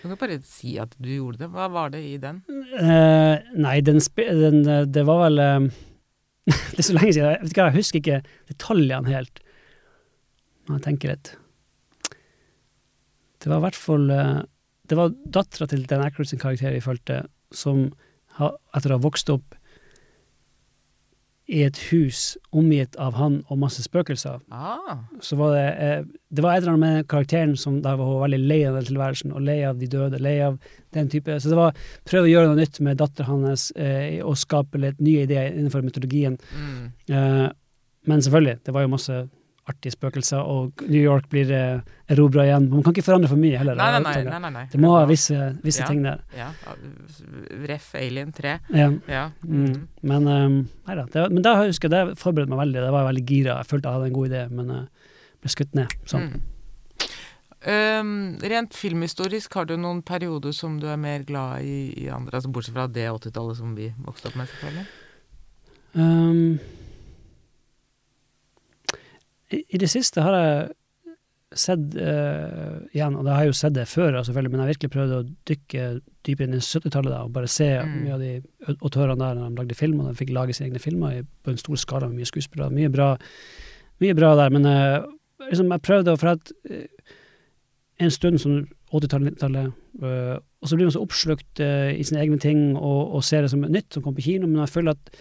[0.02, 1.48] Du kan bare si at du gjorde det.
[1.50, 2.36] Hva var det i den?
[2.78, 5.66] Eh, nei, den, den eh, Det var vel eh,
[6.70, 7.32] Det er så lenge siden.
[7.32, 8.20] Jeg vet ikke, jeg husker ikke
[8.52, 9.42] detaljene helt.
[10.68, 11.32] Må jeg tenke litt.
[13.42, 14.06] Det var i hvert fall
[14.88, 17.22] Det var dattera til Dan Aykroyd sin karakter vi fulgte,
[17.52, 17.88] som
[18.38, 19.56] ha, etter å ha vokst opp
[21.48, 24.42] i et hus omgitt av han og masse spøkelser.
[24.52, 24.98] Ah.
[25.24, 28.40] Så var det eh, Det var et eller annet med karakteren som da var veldig
[28.42, 30.58] lei av den tilværelsen, og lei av de døde, lei av
[30.92, 31.78] den type Så det var
[32.08, 35.86] prøve å gjøre noe nytt med datteren hans, eh, og skape litt nye ideer innenfor
[35.86, 36.36] mytologien.
[36.52, 36.84] Mm.
[37.16, 37.48] Eh,
[38.08, 39.18] men selvfølgelig, det var jo masse
[39.68, 42.68] artige spøkelser, og New York blir eh, erobra igjen.
[42.72, 43.76] Man kan ikke forandre for mye heller.
[43.78, 44.64] Nei, nei, nei, nei, nei.
[44.72, 45.88] Det må ha visse, visse Ja.
[45.90, 46.22] ting der.
[46.36, 46.48] Ja.
[47.68, 48.58] Ref Alien 3.
[48.74, 48.90] Ja.
[49.08, 49.24] Ja.
[49.44, 49.64] Mm.
[49.68, 49.80] Mm.
[50.02, 50.58] Men um,
[50.88, 51.06] nei da.
[51.12, 52.84] Det, men da husker jeg, det forberedte meg veldig.
[52.86, 53.58] Det var veldig gira.
[53.62, 55.10] Jeg følte jeg hadde en god idé, men uh,
[55.42, 55.98] ble skutt ned.
[56.08, 56.30] Sånn.
[56.32, 56.54] Mm.
[57.68, 58.10] Um,
[58.46, 62.38] rent filmhistorisk, har du noen perioder som du er mer glad i i andre?
[62.38, 64.86] Altså Bortsett fra det 80-tallet som vi vokste opp med, selvfølgelig.
[65.98, 66.58] Um,
[69.54, 70.68] i, I det siste har jeg
[71.58, 74.72] sett uh, igjen, og da har jeg jo sett det før, selvfølgelig, men jeg har
[74.74, 75.84] virkelig prøvd å dykke
[76.28, 77.94] dypere inn i 70-tallet da, og bare se Mm.
[78.04, 78.32] mye av de
[78.84, 81.54] autørene der når de lagde film, og de fikk lage sine egne filmer i, på
[81.54, 82.74] en stor skala med mye skuespillere.
[82.76, 83.14] Mye bra,
[84.04, 85.08] mye bra der, men uh,
[85.46, 86.86] liksom, jeg prøvde å For at eh,
[88.04, 88.60] en stund som
[88.92, 89.72] 80-tallet, 90-tallet,
[90.02, 93.44] eh, og så blir man så oppslukt eh, i sine egne ting og, og ser
[93.44, 95.12] det som nytt som kommer på kino, men jeg føler at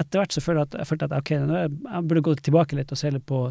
[0.00, 2.92] etter hvert så følte jeg at jeg følte at ok, jeg, burde gå tilbake litt
[2.92, 3.42] og se litt på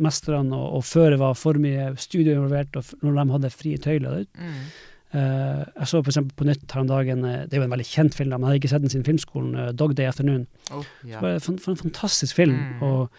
[0.00, 3.78] mesterne, og, og før det var for mye studio involvert, og når de hadde frie
[3.78, 4.24] tøyler.
[4.38, 4.62] Mm.
[5.10, 7.86] Uh, jeg så eksempel på nytt her om dagen, eh, det er jo en veldig
[7.90, 10.44] kjent film, men jeg hadde ikke sett den siden filmskolen, eh, Dog Day Afternoon.
[10.70, 11.16] Oh, ja.
[11.18, 12.82] Det var en, for en fantastisk film, Mm.
[12.86, 13.10] og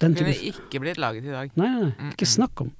[0.00, 1.50] den Kunne type ikke blitt laget i dag.
[1.58, 2.34] Nei, nei, nei, Mm, ikke mm.
[2.36, 2.70] snakk om.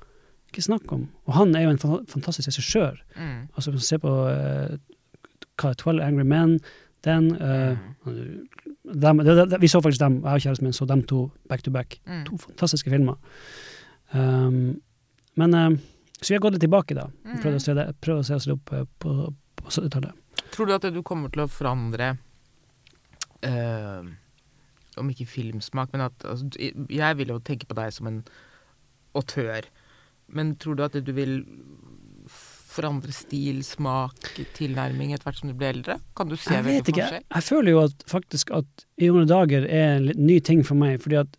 [0.53, 1.09] Ikke snakk om.
[1.27, 2.97] Og han er jo en fa- fantastisk regissør.
[3.17, 3.49] Mm.
[3.57, 4.77] Altså, se på uh,
[5.59, 6.61] hva, 12 Angry Men,
[7.05, 8.49] den uh, Mm.
[8.85, 11.63] Dem, det, det, Vi så faktisk dem, jeg og kjæresten min så dem to back
[11.63, 12.01] to back.
[12.07, 12.25] Mm.
[12.27, 13.15] To fantastiske filmer.
[14.15, 14.81] Um,
[15.35, 15.79] men um,
[16.23, 17.09] Så vi har gått litt tilbake, da.
[17.25, 17.39] Mm.
[17.43, 19.15] Prøvd å se, det, prøvd å se oss litt opp eh, på,
[19.59, 20.43] på 70-tallet.
[20.55, 22.13] Tror du at du kommer til å forandre
[23.47, 24.05] uh,
[25.01, 28.21] Om ikke filmsmak, men at altså, Jeg vil jo tenke på deg som en
[29.19, 29.67] autør.
[30.29, 31.41] Men tror du at du vil
[32.73, 34.17] forandre stil, smak,
[34.57, 35.99] tilnærming etter hvert som du blir eldre?
[36.19, 37.11] Kan du se Jeg vet ikke.
[37.23, 40.79] Jeg føler jo at faktisk at i unge dager er en litt ny ting for
[40.81, 41.39] meg, fordi at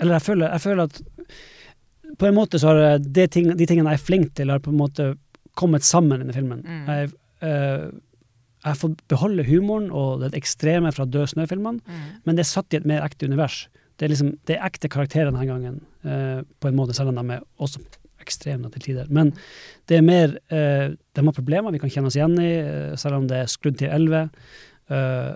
[0.00, 1.00] Eller jeg føler, jeg føler at
[2.18, 4.70] på en måte så har det ting, de tingene jeg er flink til, har på
[4.70, 5.08] en måte
[5.58, 6.62] kommet sammen i filmen.
[6.64, 6.84] Mm.
[6.86, 7.10] Jeg,
[7.42, 7.88] eh,
[8.64, 12.06] jeg får beholde humoren og det ekstreme fra Død snø-filmene, Mm.
[12.24, 13.66] men det er satt i et mer ekte univers.
[13.98, 17.18] Det er liksom, det er ekte karakterer denne gangen, eh, på en måte, selv om
[17.18, 17.82] de er også
[18.28, 19.10] ekstreme til tider.
[19.10, 19.32] Men
[19.90, 23.20] det er mer eh, De har problemer vi kan kjenne oss igjen i, eh, selv
[23.20, 24.28] om det er skrudd til 11.
[24.94, 25.34] Eh,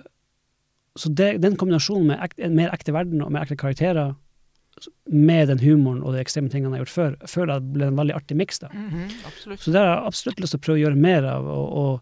[1.00, 4.14] så det, den kombinasjonen med ek, en mer ekte verden og mer ekte karakterer,
[5.12, 7.98] med den humoren og de ekstreme tingene jeg har gjort før, føler jeg ble en
[7.98, 8.62] veldig artig miks.
[8.62, 9.56] Mm -hmm.
[9.56, 11.46] Så det har jeg absolutt lyst til å prøve å gjøre mer av.
[11.46, 12.00] Og, og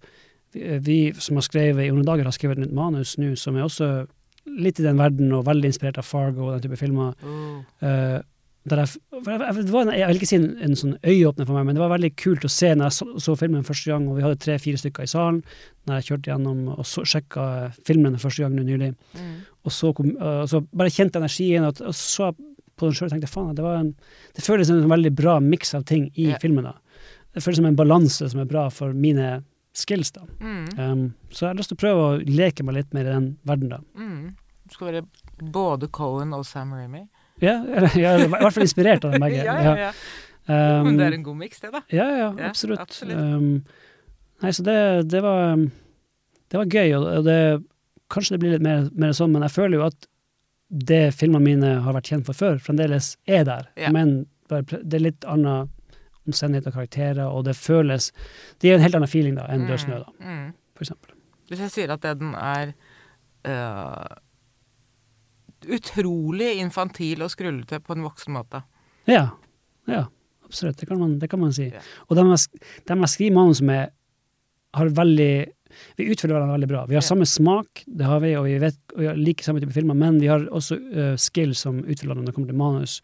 [0.52, 3.62] vi, vi som har skrevet i unge dager, har skrevet et manus nå som er
[3.62, 4.06] også
[4.46, 7.12] litt i den verden, og veldig inspirert av Fargo og den type filmer.
[7.22, 7.64] Mm.
[7.80, 8.22] Der
[8.68, 11.64] jeg, jeg, det var en, jeg vil ikke si en, en sånn øyeåpner for meg,
[11.66, 14.18] men det var veldig kult å se når jeg så, så filmen første gang, og
[14.18, 15.40] vi hadde tre-fire stykker i salen
[15.88, 17.46] når jeg kjørte gjennom og så, sjekka
[17.88, 19.32] filmen første gang nylig, Mm.
[19.64, 22.30] og så, kom, eh, så bare kjente energien, og, og så
[22.76, 23.94] på den sjøl og tenkte faen, det, var en,
[24.36, 26.40] det føles som en veldig bra miks av ting i yeah.
[26.40, 26.68] filmen.
[26.68, 26.76] da.
[27.34, 29.42] Det føles som en balanse som er bra for mine
[29.76, 30.12] skills.
[30.16, 30.24] da.
[30.40, 30.64] Mm.
[30.78, 33.28] Um, så jeg har lyst til å prøve å leke meg litt mer i den
[33.48, 33.80] verden, da.
[34.00, 34.32] Mm.
[34.64, 37.04] Du skal være både Cohen og Sam Ramy.
[37.40, 37.54] Ja,
[37.96, 39.44] jeg er i hvert fall inspirert av den begge.
[39.44, 39.92] ja, ja, ja.
[40.50, 41.80] Um, Men det er en god miks, det, da.
[41.94, 42.80] Ja, ja, absolutt.
[42.82, 43.16] absolutt.
[43.16, 43.64] Um,
[44.42, 44.76] nei, så det,
[45.12, 45.66] det var um,
[46.50, 47.36] Det var gøy, og det,
[48.10, 50.08] kanskje det blir litt mer, mer sånn, men jeg føler jo at
[50.90, 53.68] det filmene mine har vært kjent for før, fremdeles er der.
[53.94, 55.68] Men det er litt annen
[56.26, 58.10] omstendighet og karakterer, og det føles
[58.60, 60.34] Det gir en helt annen feeling da enn Død snø, da, Mm.
[60.40, 60.50] Mm.
[60.74, 61.14] for eksempel.
[61.50, 62.72] Hvis jeg sier at den er
[63.46, 64.16] øh,
[65.68, 68.62] utrolig infantil og skrullete på en voksen måte.
[69.10, 69.30] Ja.
[69.90, 70.04] Ja,
[70.46, 70.78] absolutt.
[70.78, 71.70] Det kan man, det kan man si.
[71.72, 71.80] Ja.
[72.08, 73.90] Og de jeg, skriver manus med,
[74.74, 75.32] har veldig
[75.96, 76.80] Vi utfyller hverandre veldig bra.
[76.90, 79.60] Vi har samme smak, det har vi, og vi, vet, og vi har like samme
[79.62, 82.58] type filmer, men vi har også uh, skills som utfyller hverandre når det kommer til
[82.58, 82.96] manus.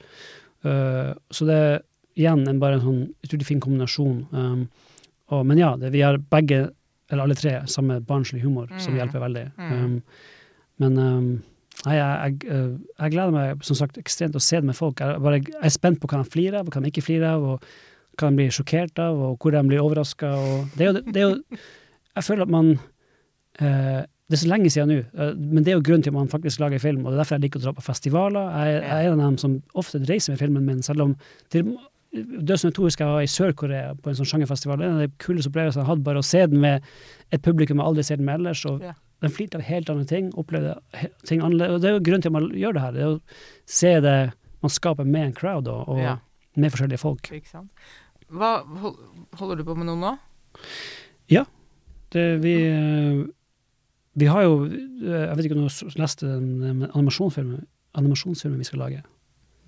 [0.67, 1.77] Uh, så det er
[2.19, 4.19] igjen en, bare en sånn utrolig fin kombinasjon.
[4.35, 4.65] Um,
[5.31, 6.73] og, men ja, det, vi har begge,
[7.11, 8.99] eller alle tre, samme barnslig humor, som Mm.
[8.99, 9.47] hjelper veldig.
[9.63, 9.73] Mm.
[9.85, 10.03] Um,
[10.83, 11.31] men um,
[11.85, 12.71] Nei, jeg, jeg, øh,
[13.03, 15.01] jeg gleder meg som sagt ekstremt til å se det med folk.
[15.03, 17.35] Jeg, bare, jeg er spent på hva de flirer av, og hva de ikke flirer
[17.35, 17.67] av, og
[18.17, 20.31] hva de blir sjokkert av, og hvor de blir overraska.
[20.79, 21.59] Det, det er jo
[22.17, 22.71] Jeg føler at man
[23.61, 26.17] eh, Det er så lenge siden nå, eh, men det er jo grunnen til at
[26.17, 28.49] man faktisk lager film, og det er derfor jeg liker å dra på festivaler.
[28.57, 31.15] Jeg, jeg er en av dem som ofte reiser med filmen min, selv om
[31.53, 31.77] til,
[32.17, 34.79] Dødsnytt 2 husker jeg var i Sør-Korea på en sånn sjangerfestival.
[34.81, 36.87] Det er en av de kuleste opplevelsene jeg hatt, bare å se den med
[37.35, 38.95] et publikum jeg aldri ser den med ellers, og Ja.
[39.25, 40.75] De flirte av helt andre ting, opplevde
[41.27, 41.75] ting annerledes.
[41.79, 42.93] Og det er jo grunnen til at man gjør det her.
[42.93, 43.21] Det er å
[43.67, 44.17] se det
[44.63, 46.17] man skaper med en crowd og, og Ja.
[46.57, 47.31] med forskjellige folk.
[47.33, 47.71] Ikke sant.
[48.29, 48.99] Hva, hol-
[49.39, 50.13] holder du på med noe nå?
[52.15, 53.27] Det, vi, eh,
[54.15, 57.65] vi har jo eh, Jeg vet ikke om du har lest den animasjonsfilmen,
[57.99, 59.01] animasjonsfilmen vi skal lage?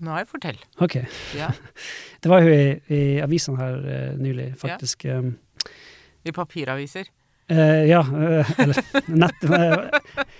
[0.07, 0.61] Nei, fortell.
[0.81, 1.01] Ok.
[1.37, 1.49] Ja.
[2.23, 5.05] Det var jo i, i avisene her eh, nylig, faktisk.
[5.11, 5.19] Ja.
[6.27, 7.11] I papiraviser.
[7.49, 10.35] Eh, ja, uh, eller nett eh,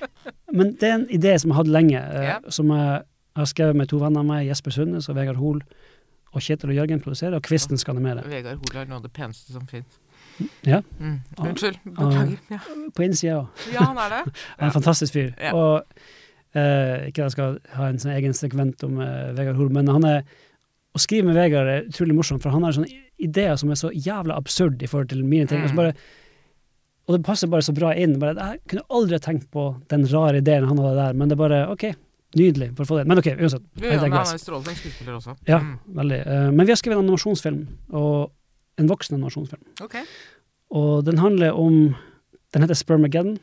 [0.53, 2.35] Men det er en idé som jeg har hatt lenge, uh, Ja.
[2.53, 3.03] som jeg
[3.39, 5.63] har skrevet med to venner av meg, Jesper Sundnes og Vegard Hoel.
[6.37, 8.27] Og Kjetil og Jørgen produserer, og Kvisten skal animere.
[8.29, 9.97] Vegard Hoel er noe av det peneste som fins.
[10.69, 10.83] Ja.
[11.01, 11.17] Mm.
[11.41, 11.79] Unnskyld.
[11.85, 12.37] Beklager.
[12.53, 12.59] Ja.
[12.95, 13.65] På innsida òg.
[13.73, 14.21] ja, han er det.
[14.59, 15.33] Han er en fantastisk fyr.
[15.41, 15.55] Ja.
[15.57, 15.83] Og
[17.09, 20.23] ikke at jeg skal ha en sånn egen sekvent om Vegard Hoel, men han er
[20.97, 22.91] å skrive med Vegard er utrolig morsomt, for han har sånne
[23.23, 25.63] ideer som er så jævla absurd i forhold til mine ting.
[25.63, 25.81] Og, så Mm.
[25.83, 25.95] bare,
[27.09, 28.19] og det passer bare så bra inn.
[28.21, 31.41] Bare, jeg kunne aldri tenkt på den rare ideen han hadde der, men det er
[31.41, 31.87] bare OK,
[32.37, 33.07] nydelig for å få det.
[33.09, 33.65] Men OK, uansett.
[33.81, 35.37] Ja, ja, han er strålende skuespiller også.
[35.49, 35.79] Ja, Mm.
[35.97, 36.19] veldig.
[36.27, 37.63] Eh, men vi har skrevet en animasjonsfilm,
[37.97, 38.31] og
[38.79, 39.65] en voksen animasjonsfilm.
[39.83, 39.97] Ok.
[40.71, 41.97] Og den handler om
[42.53, 43.39] Den heter Spermageddon.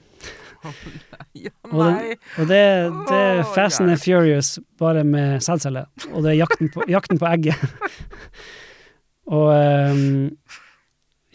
[1.36, 2.16] Ja, Og den- nei.
[2.40, 2.62] Og det,
[3.10, 5.86] det er Fast and Furious, bare med sædceller.
[6.14, 7.56] Og det er jakten på, jakten på egget.
[9.36, 10.38] og ehm,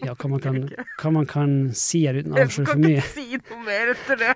[0.05, 0.55] ja, hva man, kan,
[1.01, 3.01] hva man kan si her uten å avsløre kan for mye.
[3.01, 4.31] ikke si noe mer etter det.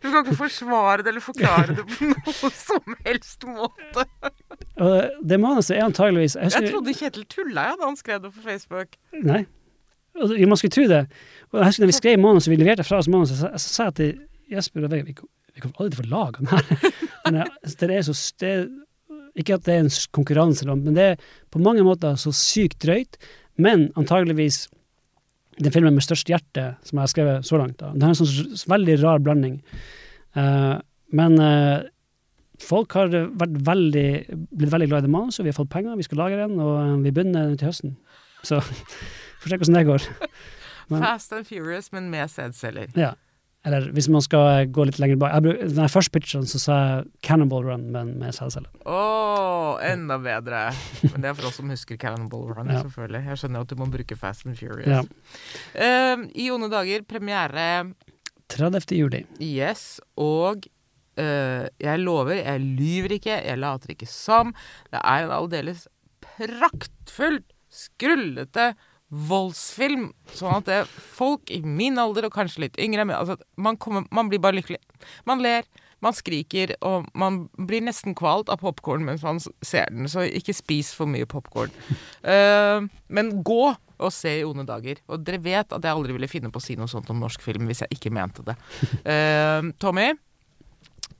[0.00, 4.04] Du kan, ikke forsvare det eller forklare det på noen som helst måte.
[5.22, 8.44] Det manuset er antageligvis Jeg Jeg trodde Kjetil tulla ja, da han skrev det på
[8.44, 8.96] Facebook.
[9.22, 9.42] Nei.
[10.16, 11.02] Det- man skulle tro det.
[11.52, 13.94] Og jeg husker da vi skrev manuset, vi leverte fra oss manuset, så, sa jeg
[14.00, 14.12] til
[14.50, 15.14] Jesper og Vegard vi,
[15.60, 16.94] kommer aldri til å få laga den her.
[17.26, 18.54] Men jeg- det er så det,
[19.38, 21.20] Ikke at det er en konkurranse, men det er
[21.54, 23.14] på mange måter så sykt drøyt.
[23.62, 24.64] Men antageligvis
[25.60, 27.76] den filmen med størst hjerte som jeg har skrevet så langt.
[27.82, 27.90] Da.
[27.92, 29.58] Den har en sånn veldig rar blanding.
[30.36, 30.78] Uh,
[31.12, 31.82] men uh,
[32.62, 35.44] folk har veldig, blitt veldig glad i det manuset.
[35.44, 37.96] Vi har fått penger, vi skal lage den, og eh, vi begynner til høsten.
[38.46, 38.60] Så
[39.40, 40.06] får se hvordan det går.
[40.90, 42.88] Men- Fast and Furious, men med sædceller.
[42.98, 43.12] Ja.
[43.68, 46.48] Eller hvis man skal gå litt lenger bak jeg, bruk- Når jeg først pitcha den,
[46.48, 48.70] så sa jeg Cannonball Run, men med sædceller.
[48.88, 49.00] Å,
[49.84, 50.62] enda bedre.
[51.12, 52.82] Men det er for oss som husker Cannonball Run, Ja.
[52.84, 53.22] selvfølgelig.
[53.30, 54.88] Jeg skjønner at du må bruke Fast and Furious.
[54.88, 55.02] Ja.
[55.74, 57.68] Uh, I onde dager, premiere
[58.50, 58.96] 30.
[58.98, 59.22] juli.
[59.40, 60.66] Yes, og
[61.20, 64.54] uh, jeg lover, jeg lyver ikke, jeg later ikke som.
[64.90, 65.86] Det er en aldeles
[66.24, 68.72] praktfull, skrullete
[69.10, 70.10] voldsfilm.
[70.34, 74.06] Sånn at det, folk i min alder, og kanskje litt yngre men, altså, man, kommer,
[74.14, 74.78] man blir bare lykkelig.
[75.26, 75.66] Man ler,
[76.04, 80.08] man skriker, og man blir nesten kvalt av popkorn mens man ser den.
[80.10, 81.72] Så ikke spis for mye popkorn.
[83.16, 83.64] men gå
[84.00, 85.00] og se i onde dager.
[85.10, 87.42] Og dere vet at jeg aldri ville finne på å si noe sånt om norsk
[87.44, 88.56] film hvis jeg ikke mente det.
[89.04, 90.10] Uh, Tommy,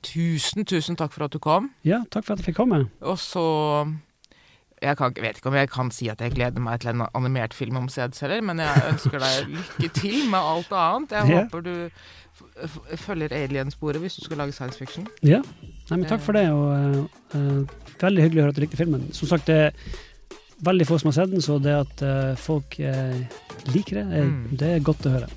[0.05, 1.69] tusen, tusen takk for at du kom.
[1.87, 2.85] Ja, takk for at jeg fikk komme.
[3.05, 3.45] Og så
[4.81, 7.53] Jeg kan, vet ikke om jeg kan si at jeg gleder meg til en animert
[7.53, 11.11] film om sædceller, men jeg ønsker deg lykke til med alt annet.
[11.11, 11.43] Jeg yeah.
[11.43, 15.07] håper du følger alien-sporet hvis du skal lage science fiction.
[15.21, 15.41] Ja.
[15.89, 17.67] Nei, men takk for det, og uh,
[18.01, 19.03] veldig hyggelig å høre at du likte filmen.
[19.13, 19.75] Som sagt, det er
[20.65, 23.19] veldig få som har sett den, så det at uh, folk uh,
[23.75, 24.57] liker det, er, Mm.
[24.57, 25.29] det er godt å høre.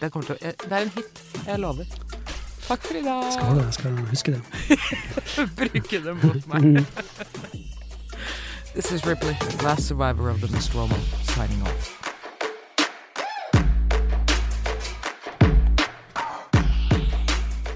[0.00, 1.22] Det, til å, det er en hit.
[1.46, 1.98] Jeg lover.
[2.62, 3.28] Takk for i dag.
[3.34, 4.42] Skal jeg skal huske det.
[5.60, 7.68] bruke det mot meg.
[8.74, 10.94] This is Ripley, last survivor of the Nostromo,
[11.24, 11.98] signing off.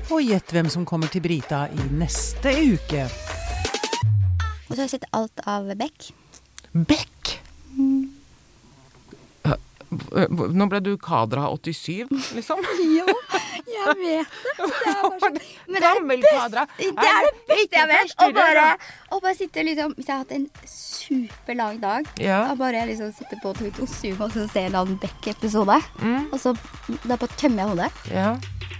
[0.08, 3.04] Og gjett hvem som kommer til Brita i neste uke.
[3.10, 6.08] Og så har jeg sett alt av Beck.
[6.72, 7.15] Beck!
[10.56, 12.58] Nå ble du Kadra 87, liksom?
[12.96, 13.06] Jo,
[13.66, 14.66] jeg vet det.
[14.66, 15.38] Det er bare sånn.
[15.68, 16.62] Men det er det beste, Kadra.
[16.78, 18.14] det, er det beste jeg vet.
[18.22, 18.66] Å bare,
[19.20, 22.38] bare sitte liksom Hvis jeg har hatt en superlang dag, Ja.
[22.52, 26.54] og bare liksom sitte på og zoom og se en annen Beck-episode, Mm, og så
[27.06, 27.90] da bare tømmer jeg hodet.
[28.14, 28.36] ja.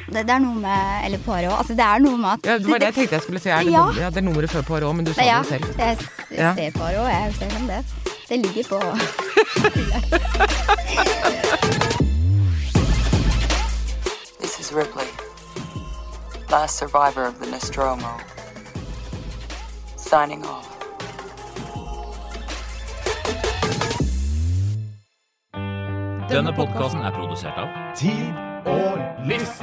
[0.06, 1.56] Det, det er noe med Eller Poirot.
[1.58, 3.50] Altså, det er noe med at ja, det var det jeg tenkte jeg skulle si.
[3.50, 3.80] Er det, Ja.
[3.86, 5.78] nummer- ja, det er nummeret før Poirot, men du sa ja, det jo selv.
[5.78, 5.98] jeg,
[6.30, 7.80] jeg ser Poirot, jeg ser som det.
[8.28, 8.78] Det ligger på
[14.40, 15.06] This is Ripley,
[16.50, 18.18] last survivor of the Nostromo.
[19.96, 20.76] Signing off.
[26.28, 28.34] Denne podkasten er produsert av Tid
[28.66, 29.62] og list.